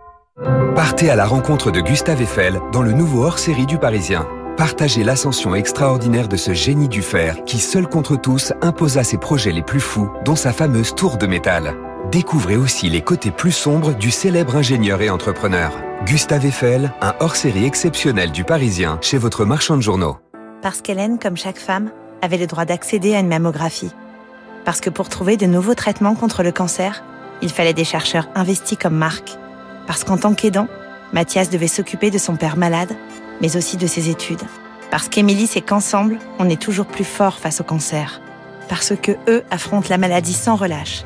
Partez 0.75 1.11
à 1.11 1.17
la 1.17 1.27
rencontre 1.27 1.71
de 1.71 1.81
Gustave 1.81 2.23
Eiffel 2.23 2.61
dans 2.73 2.83
le 2.83 2.93
nouveau 2.93 3.25
hors-série 3.25 3.67
du 3.67 3.79
Parisien. 3.79 4.27
Partagez 4.57 5.05
l'ascension 5.05 5.55
extraordinaire 5.55 6.29
de 6.29 6.37
ce 6.37 6.55
génie 6.55 6.89
du 6.89 7.03
fer 7.03 7.45
qui, 7.45 7.59
seul 7.59 7.87
contre 7.89 8.17
tous, 8.17 8.53
imposa 8.63 9.05
ses 9.05 9.19
projets 9.19 9.53
les 9.53 9.63
plus 9.63 9.81
fous, 9.81 10.11
dont 10.25 10.37
sa 10.37 10.53
fameuse 10.53 10.95
tour 10.95 11.17
de 11.17 11.27
métal. 11.27 11.75
Découvrez 12.13 12.59
aussi 12.59 12.91
les 12.91 13.01
côtés 13.01 13.31
plus 13.31 13.53
sombres 13.53 13.95
du 13.95 14.11
célèbre 14.11 14.57
ingénieur 14.57 15.01
et 15.01 15.09
entrepreneur. 15.09 15.73
Gustave 16.05 16.45
Eiffel, 16.45 16.93
un 17.01 17.15
hors-série 17.21 17.65
exceptionnel 17.65 18.33
du 18.33 18.45
Parisien 18.45 18.99
chez 19.01 19.17
votre 19.17 19.47
marchand 19.47 19.79
de 19.79 19.81
journaux. 19.81 20.19
Parce 20.61 20.83
qu'Hélène, 20.83 21.19
comme 21.19 21.39
chaque 21.39 21.57
femme, 21.57 21.91
avait 22.21 22.37
le 22.37 22.47
droit 22.47 22.67
d'accéder 22.67 23.15
à 23.15 23.21
une 23.21 23.29
mammographie. 23.29 23.93
Parce 24.67 24.83
que 24.83 24.91
pour 24.91 25.09
trouver 25.09 25.39
de 25.39 25.47
nouveaux 25.47 25.75
traitements 25.75 26.15
contre 26.15 26.43
le 26.43 26.53
cancer, 26.53 27.03
il 27.41 27.49
fallait 27.49 27.73
des 27.73 27.83
chercheurs 27.83 28.29
investis 28.35 28.77
comme 28.77 28.95
Marc. 28.95 29.39
Parce 29.87 30.05
qu'en 30.05 30.19
tant 30.19 30.35
qu'aidant, 30.35 30.69
Mathias 31.15 31.49
devait 31.49 31.67
s'occuper 31.67 32.11
de 32.11 32.19
son 32.19 32.37
père 32.37 32.59
malade, 32.59 32.95
mais 33.41 33.57
aussi 33.57 33.79
de 33.79 33.87
ses 33.87 34.11
études. 34.11 34.43
Parce 34.91 35.09
qu'Émilie 35.09 35.47
sait 35.47 35.63
qu'ensemble, 35.63 36.19
on 36.39 36.51
est 36.51 36.61
toujours 36.61 36.85
plus 36.85 37.05
fort 37.05 37.39
face 37.39 37.63
au 37.63 37.65
cancer. 37.65 38.21
Parce 38.69 38.95
que 38.95 39.13
eux 39.29 39.45
affrontent 39.51 39.89
la 39.89 39.97
maladie 39.97 40.35
sans 40.35 40.57
relâche. 40.57 41.05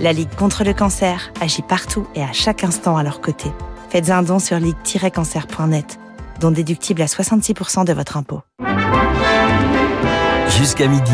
La 0.00 0.12
Ligue 0.12 0.32
contre 0.36 0.62
le 0.62 0.72
cancer 0.72 1.32
agit 1.40 1.62
partout 1.62 2.06
et 2.14 2.22
à 2.22 2.32
chaque 2.32 2.62
instant 2.62 2.96
à 2.96 3.02
leur 3.02 3.20
côté. 3.20 3.50
Faites 3.90 4.10
un 4.10 4.22
don 4.22 4.38
sur 4.38 4.58
ligue-cancer.net, 4.58 5.98
dont 6.40 6.50
déductible 6.50 7.02
à 7.02 7.06
66% 7.06 7.84
de 7.84 7.92
votre 7.92 8.16
impôt. 8.16 8.42
Jusqu'à 10.56 10.86
midi, 10.86 11.12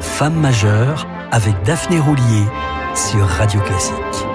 Femme 0.00 0.34
majeure 0.34 1.08
avec 1.32 1.54
Daphné 1.64 1.98
Roulier 1.98 2.44
sur 2.94 3.26
Radio 3.26 3.60
Classique. 3.60 4.33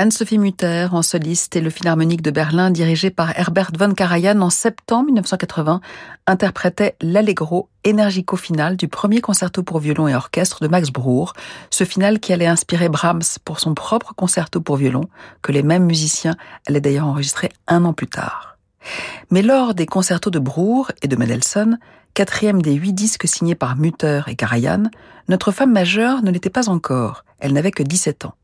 Anne-Sophie 0.00 0.38
Mutter 0.38 0.88
en 0.92 1.02
soliste 1.02 1.56
et 1.56 1.60
le 1.60 1.68
Philharmonique 1.68 2.22
de 2.22 2.30
Berlin 2.30 2.70
dirigé 2.70 3.10
par 3.10 3.38
Herbert 3.38 3.72
von 3.78 3.92
Karajan 3.92 4.40
en 4.40 4.48
septembre 4.48 5.04
1980 5.04 5.82
interprétait 6.26 6.96
l'allegro 7.02 7.68
énergico 7.84 8.36
final 8.36 8.78
du 8.78 8.88
premier 8.88 9.20
concerto 9.20 9.62
pour 9.62 9.78
violon 9.78 10.08
et 10.08 10.14
orchestre 10.14 10.62
de 10.62 10.68
Max 10.68 10.88
Bruch, 10.88 11.32
ce 11.68 11.84
final 11.84 12.18
qui 12.18 12.32
allait 12.32 12.46
inspirer 12.46 12.88
Brahms 12.88 13.36
pour 13.44 13.60
son 13.60 13.74
propre 13.74 14.14
concerto 14.14 14.62
pour 14.62 14.78
violon 14.78 15.04
que 15.42 15.52
les 15.52 15.62
mêmes 15.62 15.84
musiciens 15.84 16.36
allaient 16.66 16.80
d'ailleurs 16.80 17.06
enregistrer 17.06 17.50
un 17.68 17.84
an 17.84 17.92
plus 17.92 18.08
tard. 18.08 18.56
Mais 19.30 19.42
lors 19.42 19.74
des 19.74 19.84
concertos 19.84 20.30
de 20.30 20.38
Bruch 20.38 20.86
et 21.02 21.08
de 21.08 21.16
Mendelssohn, 21.16 21.78
quatrième 22.14 22.62
des 22.62 22.72
huit 22.72 22.94
disques 22.94 23.28
signés 23.28 23.54
par 23.54 23.76
Mutter 23.76 24.22
et 24.28 24.34
Karajan, 24.34 24.84
notre 25.28 25.52
femme 25.52 25.74
majeure 25.74 26.22
ne 26.22 26.30
l'était 26.30 26.48
pas 26.48 26.70
encore, 26.70 27.26
elle 27.38 27.52
n'avait 27.52 27.70
que 27.70 27.82
17 27.82 28.24
ans. 28.24 28.34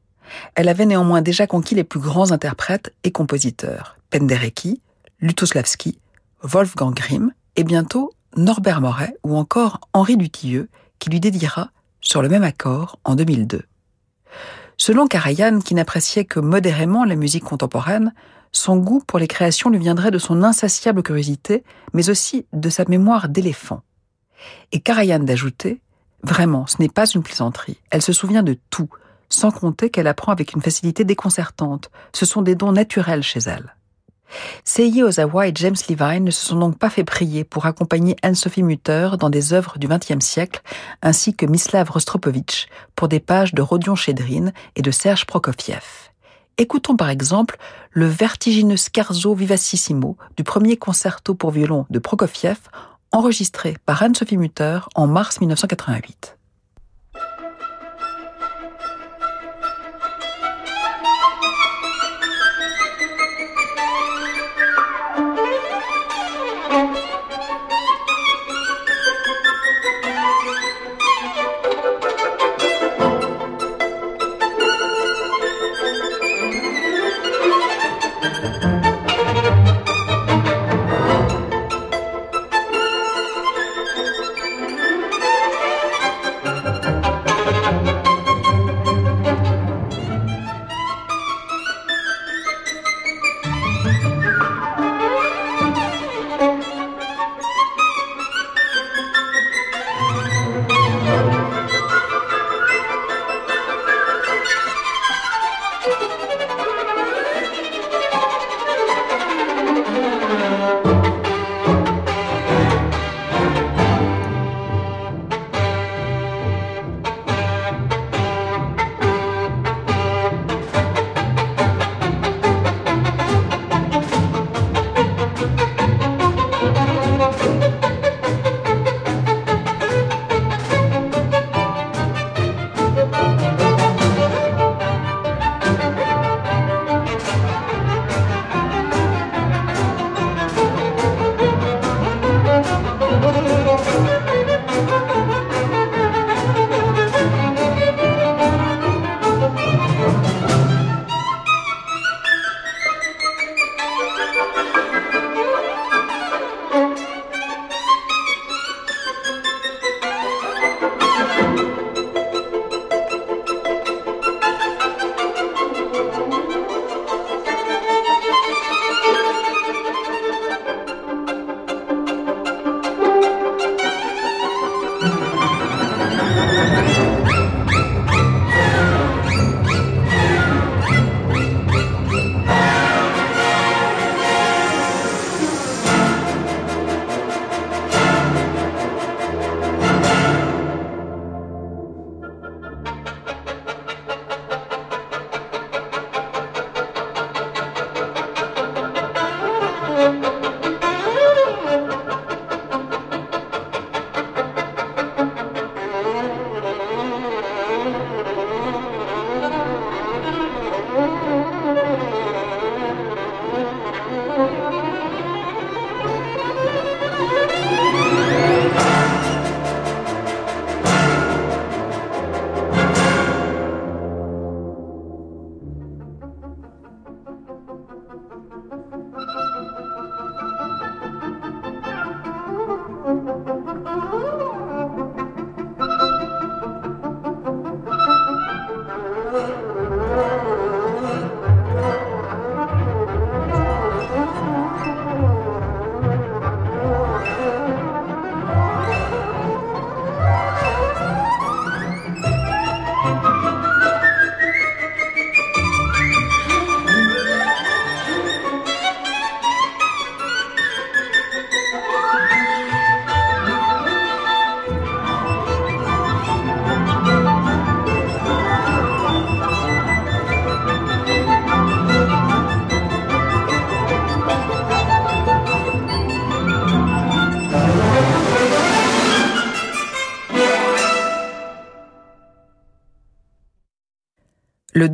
Elle 0.54 0.68
avait 0.68 0.86
néanmoins 0.86 1.22
déjà 1.22 1.46
conquis 1.46 1.74
les 1.74 1.84
plus 1.84 2.00
grands 2.00 2.32
interprètes 2.32 2.92
et 3.04 3.12
compositeurs, 3.12 3.96
Penderecki, 4.10 4.80
Lutoslavski, 5.20 5.98
Wolfgang 6.42 6.94
Grimm 6.94 7.32
et 7.56 7.64
bientôt 7.64 8.12
Norbert 8.36 8.80
Moret 8.80 9.16
ou 9.24 9.36
encore 9.36 9.80
Henri 9.92 10.16
Dutilleux 10.16 10.68
qui 10.98 11.10
lui 11.10 11.20
dédiera 11.20 11.70
sur 12.00 12.22
le 12.22 12.28
même 12.28 12.44
accord 12.44 12.98
en 13.04 13.14
2002. 13.14 13.62
Selon 14.76 15.06
Karajan, 15.06 15.60
qui 15.60 15.74
n'appréciait 15.74 16.26
que 16.26 16.38
modérément 16.38 17.04
la 17.04 17.16
musique 17.16 17.44
contemporaine, 17.44 18.12
son 18.52 18.76
goût 18.76 19.02
pour 19.06 19.18
les 19.18 19.26
créations 19.26 19.70
lui 19.70 19.78
viendrait 19.78 20.10
de 20.10 20.18
son 20.18 20.42
insatiable 20.42 21.02
curiosité, 21.02 21.64
mais 21.94 22.10
aussi 22.10 22.46
de 22.52 22.68
sa 22.68 22.84
mémoire 22.86 23.28
d'éléphant. 23.28 23.82
Et 24.72 24.80
Karajan 24.80 25.20
d'ajouter 25.20 25.80
Vraiment, 26.22 26.66
ce 26.66 26.76
n'est 26.80 26.88
pas 26.88 27.06
une 27.06 27.22
plaisanterie. 27.22 27.78
Elle 27.90 28.02
se 28.02 28.12
souvient 28.12 28.42
de 28.42 28.58
tout, 28.70 28.88
sans 29.28 29.50
compter 29.50 29.90
qu'elle 29.90 30.06
apprend 30.06 30.32
avec 30.32 30.52
une 30.54 30.62
facilité 30.62 31.04
déconcertante. 31.04 31.90
Ce 32.12 32.26
sont 32.26 32.42
des 32.42 32.54
dons 32.54 32.72
naturels 32.72 33.22
chez 33.22 33.40
elle. 33.40 33.74
Seiji 34.64 35.02
Ozawa 35.02 35.48
et 35.48 35.52
James 35.54 35.76
Levine 35.88 36.24
ne 36.24 36.30
se 36.30 36.44
sont 36.46 36.58
donc 36.58 36.78
pas 36.78 36.90
fait 36.90 37.04
prier 37.04 37.44
pour 37.44 37.66
accompagner 37.66 38.16
Anne-Sophie 38.22 38.62
Mutter 38.62 39.10
dans 39.18 39.30
des 39.30 39.52
œuvres 39.52 39.78
du 39.78 39.88
XXe 39.88 40.24
siècle, 40.24 40.62
ainsi 41.02 41.34
que 41.34 41.46
Mislav 41.46 41.90
Rostropovitch 41.90 42.66
pour 42.94 43.08
des 43.08 43.20
pages 43.20 43.54
de 43.54 43.62
Rodion 43.62 43.94
Chédrine 43.94 44.52
et 44.74 44.82
de 44.82 44.90
Serge 44.90 45.26
Prokofiev. 45.26 46.10
Écoutons 46.58 46.96
par 46.96 47.10
exemple 47.10 47.58
le 47.90 48.06
vertigineux 48.06 48.76
scherzo 48.76 49.34
vivacissimo 49.34 50.16
du 50.36 50.42
premier 50.42 50.76
concerto 50.76 51.34
pour 51.34 51.50
violon 51.50 51.86
de 51.90 51.98
Prokofiev, 51.98 52.58
enregistré 53.12 53.76
par 53.84 54.02
Anne-Sophie 54.02 54.38
Mutter 54.38 54.80
en 54.94 55.06
mars 55.06 55.40
1988. 55.40 56.35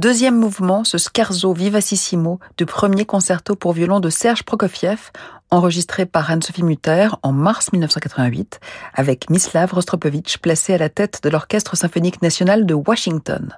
Deuxième 0.03 0.37
mouvement, 0.37 0.83
ce 0.83 0.99
scherzo 0.99 1.55
vivacissimo 1.55 2.41
du 2.59 2.67
premier 2.67 3.05
concerto 3.05 3.55
pour 3.55 3.73
violon 3.73 4.01
de 4.01 4.11
Serge 4.11 4.43
Prokofiev, 4.43 5.13
enregistré 5.53 6.07
par 6.07 6.29
Anne-Sophie 6.29 6.65
Mutter 6.65 7.07
en 7.23 7.31
mars 7.31 7.73
1988, 7.73 8.59
avec 8.95 9.31
Mislav 9.31 9.73
Rostropovitch 9.73 10.39
placé 10.39 10.75
à 10.75 10.79
la 10.79 10.89
tête 10.89 11.21
de 11.23 11.29
l'Orchestre 11.29 11.77
symphonique 11.77 12.21
national 12.21 12.67
de 12.67 12.75
Washington. 12.75 13.57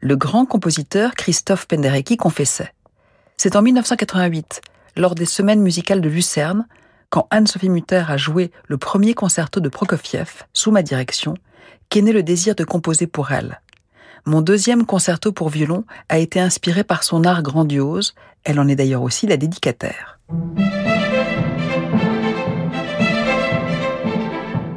Le 0.00 0.16
grand 0.16 0.46
compositeur 0.46 1.14
Christophe 1.14 1.68
Penderecki 1.68 2.16
confessait. 2.16 2.74
C'est 3.36 3.54
en 3.54 3.62
1988, 3.62 4.60
lors 4.96 5.14
des 5.14 5.26
semaines 5.26 5.62
musicales 5.62 6.00
de 6.00 6.08
Lucerne, 6.08 6.66
quand 7.08 7.28
Anne-Sophie 7.30 7.70
Mutter 7.70 8.02
a 8.08 8.16
joué 8.16 8.50
le 8.66 8.78
premier 8.78 9.14
concerto 9.14 9.60
de 9.60 9.68
Prokofiev 9.68 10.42
sous 10.52 10.72
ma 10.72 10.82
direction, 10.82 11.34
qu'est 11.88 12.02
né 12.02 12.10
le 12.10 12.24
désir 12.24 12.56
de 12.56 12.64
composer 12.64 13.06
pour 13.06 13.30
elle. 13.30 13.60
Mon 14.28 14.42
deuxième 14.42 14.84
concerto 14.84 15.32
pour 15.32 15.48
violon 15.48 15.84
a 16.10 16.18
été 16.18 16.38
inspiré 16.38 16.84
par 16.84 17.02
son 17.02 17.24
art 17.24 17.42
grandiose, 17.42 18.14
elle 18.44 18.60
en 18.60 18.68
est 18.68 18.76
d'ailleurs 18.76 19.00
aussi 19.00 19.26
la 19.26 19.38
dédicataire. 19.38 20.20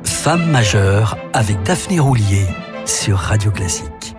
Femme 0.06 0.50
majeure 0.50 1.18
avec 1.34 1.62
Daphné 1.64 2.00
Roulier 2.00 2.46
sur 2.86 3.18
Radio 3.18 3.52
Classique. 3.52 4.16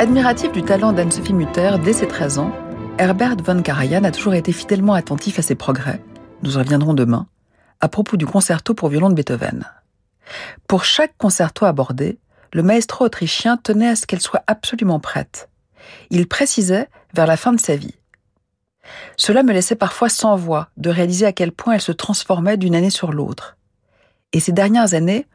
Admiratif 0.00 0.50
du 0.50 0.64
talent 0.64 0.92
d'Anne-Sophie 0.92 1.34
Mutter 1.34 1.76
dès 1.84 1.92
ses 1.92 2.08
13 2.08 2.40
ans, 2.40 2.52
Herbert 2.98 3.36
von 3.44 3.62
Karajan 3.62 4.02
a 4.02 4.10
toujours 4.10 4.34
été 4.34 4.50
fidèlement 4.50 4.94
attentif 4.94 5.38
à 5.38 5.42
ses 5.42 5.54
progrès, 5.54 6.02
nous 6.42 6.56
en 6.56 6.62
reviendrons 6.62 6.94
demain, 6.94 7.28
à 7.80 7.88
propos 7.88 8.16
du 8.16 8.26
concerto 8.26 8.74
pour 8.74 8.88
violon 8.88 9.08
de 9.08 9.14
Beethoven. 9.14 9.66
Pour 10.66 10.84
chaque 10.84 11.16
concerto 11.16 11.64
abordé, 11.64 12.18
le 12.52 12.62
maestro 12.62 13.04
autrichien 13.04 13.56
tenait 13.56 13.88
à 13.88 13.96
ce 13.96 14.06
qu'elle 14.06 14.20
soit 14.20 14.44
absolument 14.46 15.00
prête. 15.00 15.48
Il 16.10 16.28
précisait 16.28 16.88
vers 17.14 17.26
la 17.26 17.36
fin 17.36 17.52
de 17.52 17.60
sa 17.60 17.76
vie. 17.76 17.94
Cela 19.16 19.42
me 19.42 19.52
laissait 19.52 19.76
parfois 19.76 20.08
sans 20.08 20.36
voix 20.36 20.68
de 20.76 20.90
réaliser 20.90 21.26
à 21.26 21.32
quel 21.32 21.52
point 21.52 21.74
elle 21.74 21.80
se 21.80 21.92
transformait 21.92 22.56
d'une 22.56 22.74
année 22.74 22.90
sur 22.90 23.12
l'autre. 23.12 23.56
Et 24.32 24.40
ces 24.40 24.52
dernières 24.52 24.94
années, 24.94 25.26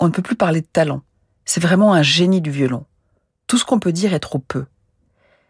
on 0.00 0.06
ne 0.06 0.12
peut 0.12 0.22
plus 0.22 0.36
parler 0.36 0.60
de 0.60 0.66
talent. 0.66 1.02
C'est 1.44 1.62
vraiment 1.62 1.94
un 1.94 2.02
génie 2.02 2.40
du 2.40 2.50
violon. 2.50 2.84
Tout 3.46 3.58
ce 3.58 3.64
qu'on 3.64 3.78
peut 3.78 3.92
dire 3.92 4.12
est 4.12 4.20
trop 4.20 4.38
peu. 4.38 4.66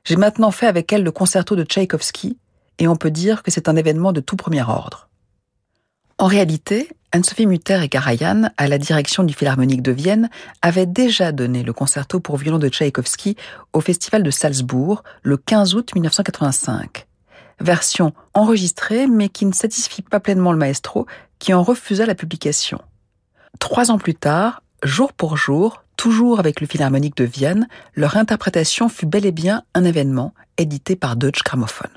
J'ai 0.04 0.16
maintenant 0.16 0.50
fait 0.50 0.66
avec 0.66 0.92
elle 0.92 1.02
le 1.02 1.10
concerto 1.10 1.56
de 1.56 1.64
Tchaïkovski, 1.64 2.38
et 2.78 2.88
on 2.88 2.96
peut 2.96 3.10
dire 3.10 3.42
que 3.42 3.50
c'est 3.50 3.68
un 3.68 3.76
événement 3.76 4.12
de 4.12 4.20
tout 4.20 4.36
premier 4.36 4.62
ordre. 4.62 5.08
En 6.18 6.26
réalité, 6.26 6.90
Anne-Sophie 7.12 7.46
Mutter 7.46 7.80
et 7.82 7.88
Karajan, 7.88 8.50
à 8.56 8.68
la 8.68 8.78
direction 8.78 9.22
du 9.22 9.32
Philharmonique 9.32 9.82
de 9.82 9.92
Vienne, 9.92 10.28
avaient 10.60 10.86
déjà 10.86 11.32
donné 11.32 11.62
le 11.62 11.72
concerto 11.72 12.20
pour 12.20 12.36
violon 12.36 12.58
de 12.58 12.68
Tchaïkovski 12.68 13.36
au 13.72 13.80
Festival 13.80 14.22
de 14.22 14.30
Salzbourg 14.30 15.02
le 15.22 15.36
15 15.36 15.74
août 15.74 15.94
1985. 15.94 17.06
Version 17.60 18.12
enregistrée 18.34 19.06
mais 19.06 19.28
qui 19.28 19.46
ne 19.46 19.52
satisfit 19.52 20.02
pas 20.02 20.20
pleinement 20.20 20.52
le 20.52 20.58
maestro 20.58 21.06
qui 21.38 21.54
en 21.54 21.62
refusa 21.62 22.06
la 22.06 22.14
publication. 22.14 22.80
Trois 23.58 23.90
ans 23.90 23.98
plus 23.98 24.14
tard, 24.14 24.62
jour 24.82 25.12
pour 25.12 25.36
jour, 25.36 25.82
toujours 25.96 26.38
avec 26.38 26.60
le 26.60 26.66
Philharmonique 26.66 27.16
de 27.16 27.24
Vienne, 27.24 27.68
leur 27.94 28.16
interprétation 28.16 28.88
fut 28.88 29.06
bel 29.06 29.24
et 29.24 29.32
bien 29.32 29.62
un 29.74 29.84
événement 29.84 30.34
édité 30.58 30.96
par 30.96 31.16
Deutsche 31.16 31.44
Grammophon. 31.44 31.88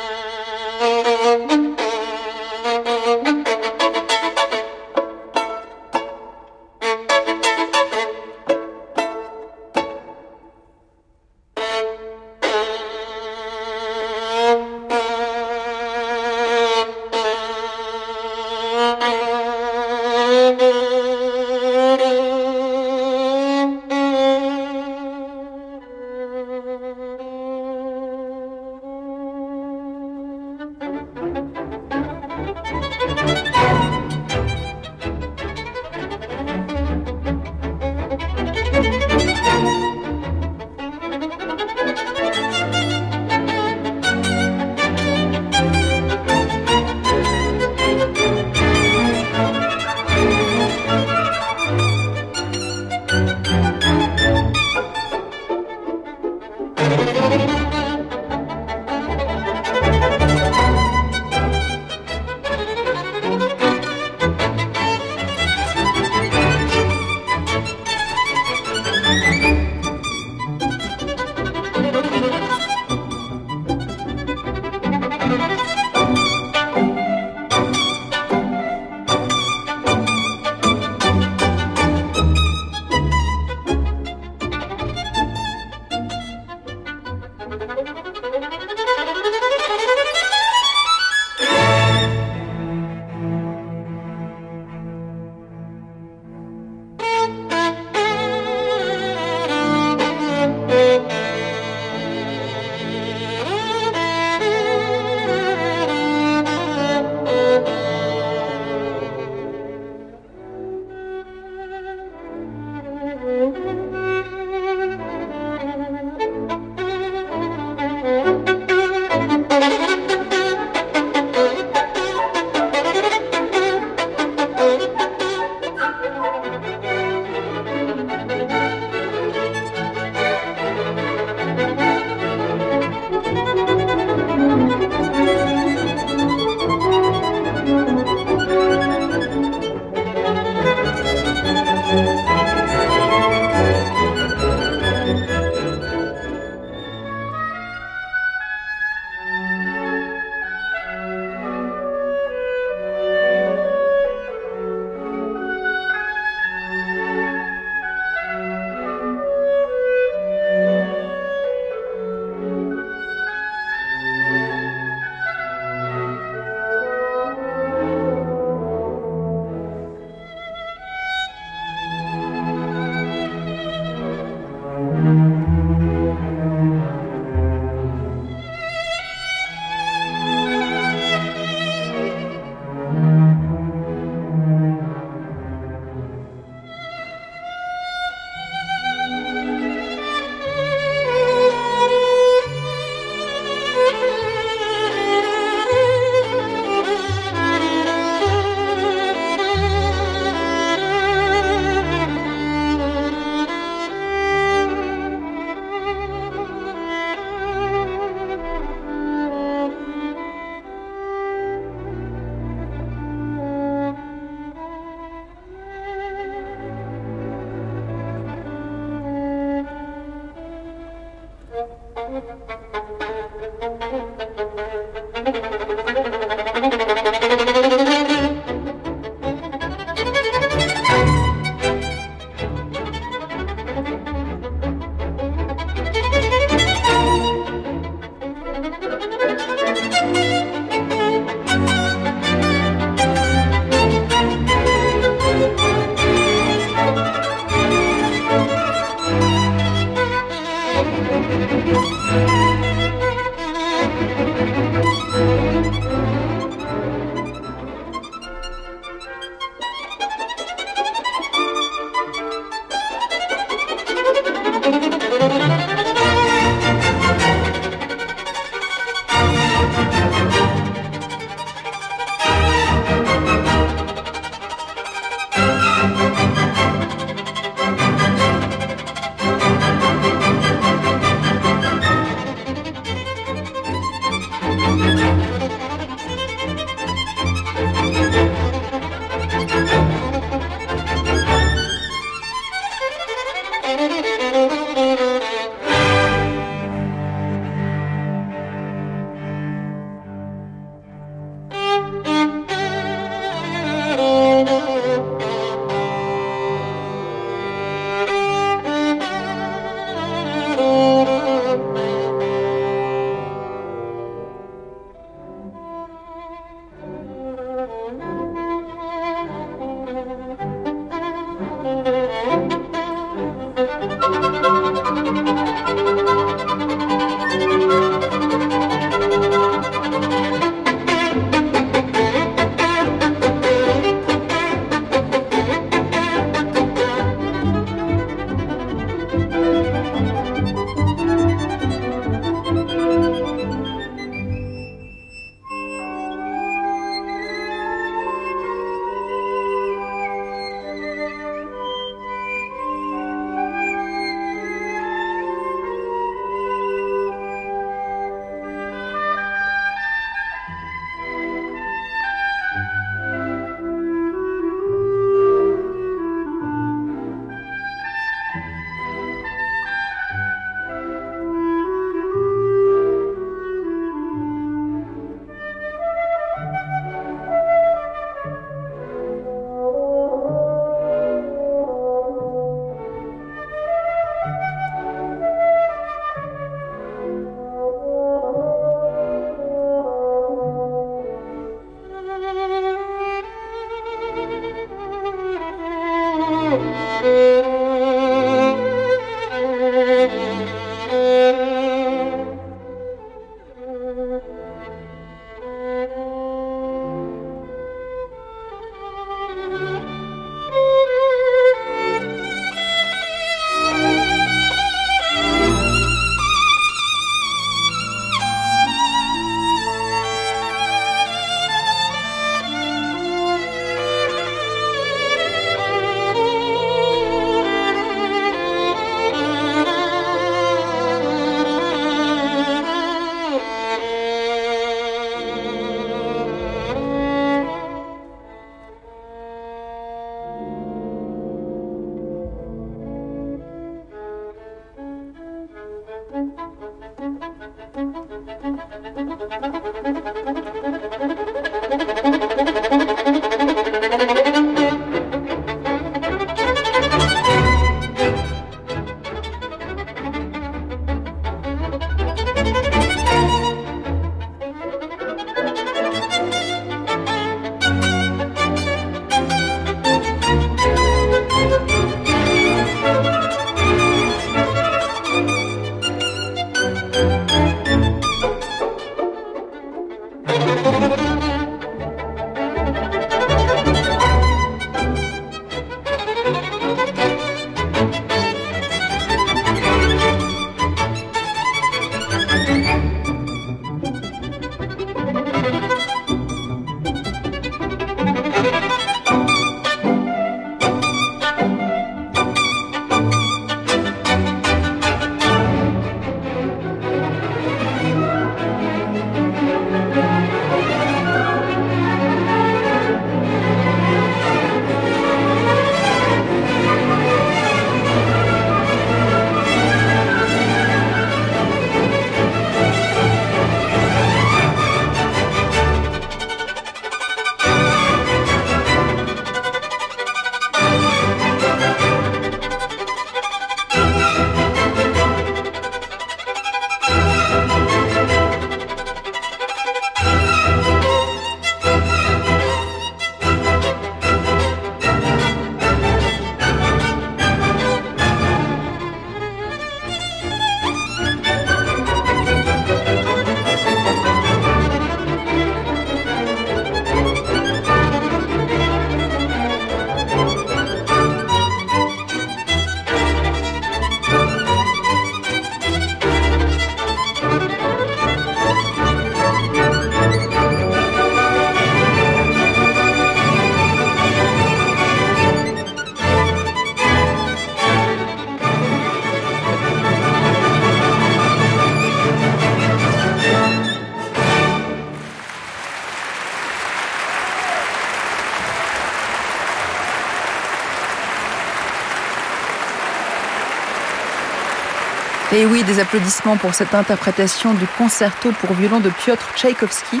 Et 595.36 595.44
oui, 595.44 595.62
des 595.64 595.80
applaudissements 595.80 596.38
pour 596.38 596.54
cette 596.54 596.74
interprétation 596.74 597.52
du 597.52 597.66
concerto 597.76 598.32
pour 598.40 598.54
violon 598.54 598.80
de 598.80 598.88
Piotr 598.88 599.34
Tchaïkovski, 599.36 600.00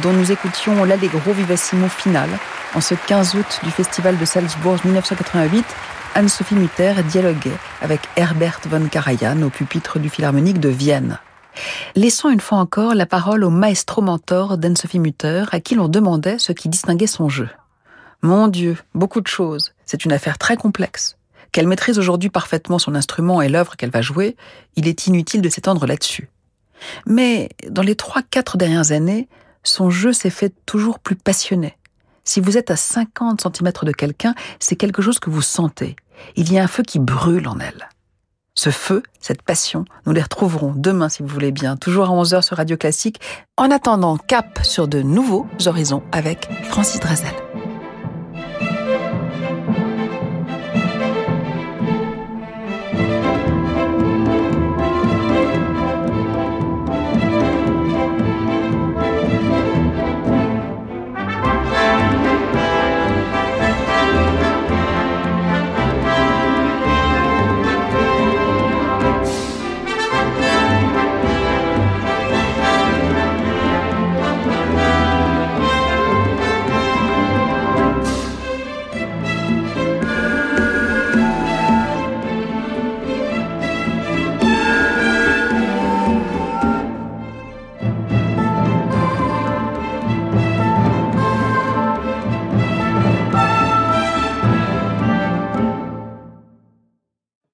dont 0.00 0.12
nous 0.12 0.30
écoutions 0.30 0.84
l'allegro 0.84 1.32
vivacimo 1.32 1.88
final. 1.88 2.28
En 2.72 2.80
ce 2.80 2.94
15 2.94 3.34
août 3.34 3.60
du 3.64 3.72
Festival 3.72 4.16
de 4.16 4.24
Salzbourg 4.24 4.76
1988, 4.84 5.66
Anne-Sophie 6.14 6.54
Mutter 6.54 6.92
dialoguait 7.08 7.58
avec 7.82 8.02
Herbert 8.14 8.60
von 8.66 8.86
Karajan 8.86 9.42
au 9.42 9.50
pupitre 9.50 9.98
du 9.98 10.08
Philharmonique 10.08 10.60
de 10.60 10.68
Vienne. 10.68 11.18
Laissons 11.96 12.30
une 12.30 12.40
fois 12.40 12.58
encore 12.58 12.94
la 12.94 13.06
parole 13.06 13.42
au 13.42 13.50
maestro 13.50 14.02
mentor 14.02 14.56
d'Anne-Sophie 14.56 15.00
Mutter, 15.00 15.46
à 15.50 15.58
qui 15.58 15.74
l'on 15.74 15.88
demandait 15.88 16.38
ce 16.38 16.52
qui 16.52 16.68
distinguait 16.68 17.08
son 17.08 17.28
jeu. 17.28 17.48
Mon 18.22 18.46
Dieu, 18.46 18.76
beaucoup 18.94 19.20
de 19.20 19.26
choses. 19.26 19.72
C'est 19.84 20.04
une 20.04 20.12
affaire 20.12 20.38
très 20.38 20.56
complexe. 20.56 21.16
Qu'elle 21.56 21.68
maîtrise 21.68 21.98
aujourd'hui 21.98 22.28
parfaitement 22.28 22.78
son 22.78 22.94
instrument 22.94 23.40
et 23.40 23.48
l'œuvre 23.48 23.76
qu'elle 23.76 23.88
va 23.88 24.02
jouer, 24.02 24.36
il 24.74 24.86
est 24.86 25.06
inutile 25.06 25.40
de 25.40 25.48
s'étendre 25.48 25.86
là-dessus. 25.86 26.28
Mais 27.06 27.48
dans 27.70 27.80
les 27.80 27.94
trois, 27.94 28.20
quatre 28.20 28.58
dernières 28.58 28.92
années, 28.92 29.26
son 29.62 29.88
jeu 29.88 30.12
s'est 30.12 30.28
fait 30.28 30.52
toujours 30.66 30.98
plus 30.98 31.16
passionné. 31.16 31.78
Si 32.24 32.40
vous 32.40 32.58
êtes 32.58 32.70
à 32.70 32.76
50 32.76 33.40
cm 33.40 33.72
de 33.84 33.92
quelqu'un, 33.92 34.34
c'est 34.60 34.76
quelque 34.76 35.00
chose 35.00 35.18
que 35.18 35.30
vous 35.30 35.40
sentez. 35.40 35.96
Il 36.34 36.52
y 36.52 36.58
a 36.58 36.62
un 36.62 36.66
feu 36.66 36.82
qui 36.82 36.98
brûle 36.98 37.48
en 37.48 37.58
elle. 37.58 37.88
Ce 38.54 38.68
feu, 38.68 39.02
cette 39.18 39.40
passion, 39.40 39.86
nous 40.04 40.12
les 40.12 40.20
retrouverons 40.20 40.74
demain 40.76 41.08
si 41.08 41.22
vous 41.22 41.28
voulez 41.30 41.52
bien, 41.52 41.78
toujours 41.78 42.04
à 42.04 42.10
11h 42.10 42.42
sur 42.42 42.58
Radio 42.58 42.76
Classique. 42.76 43.18
En 43.56 43.70
attendant, 43.70 44.18
cap 44.18 44.60
sur 44.62 44.88
de 44.88 45.00
nouveaux 45.00 45.48
horizons 45.64 46.02
avec 46.12 46.50
Francis 46.64 47.00
Drezel. 47.00 47.45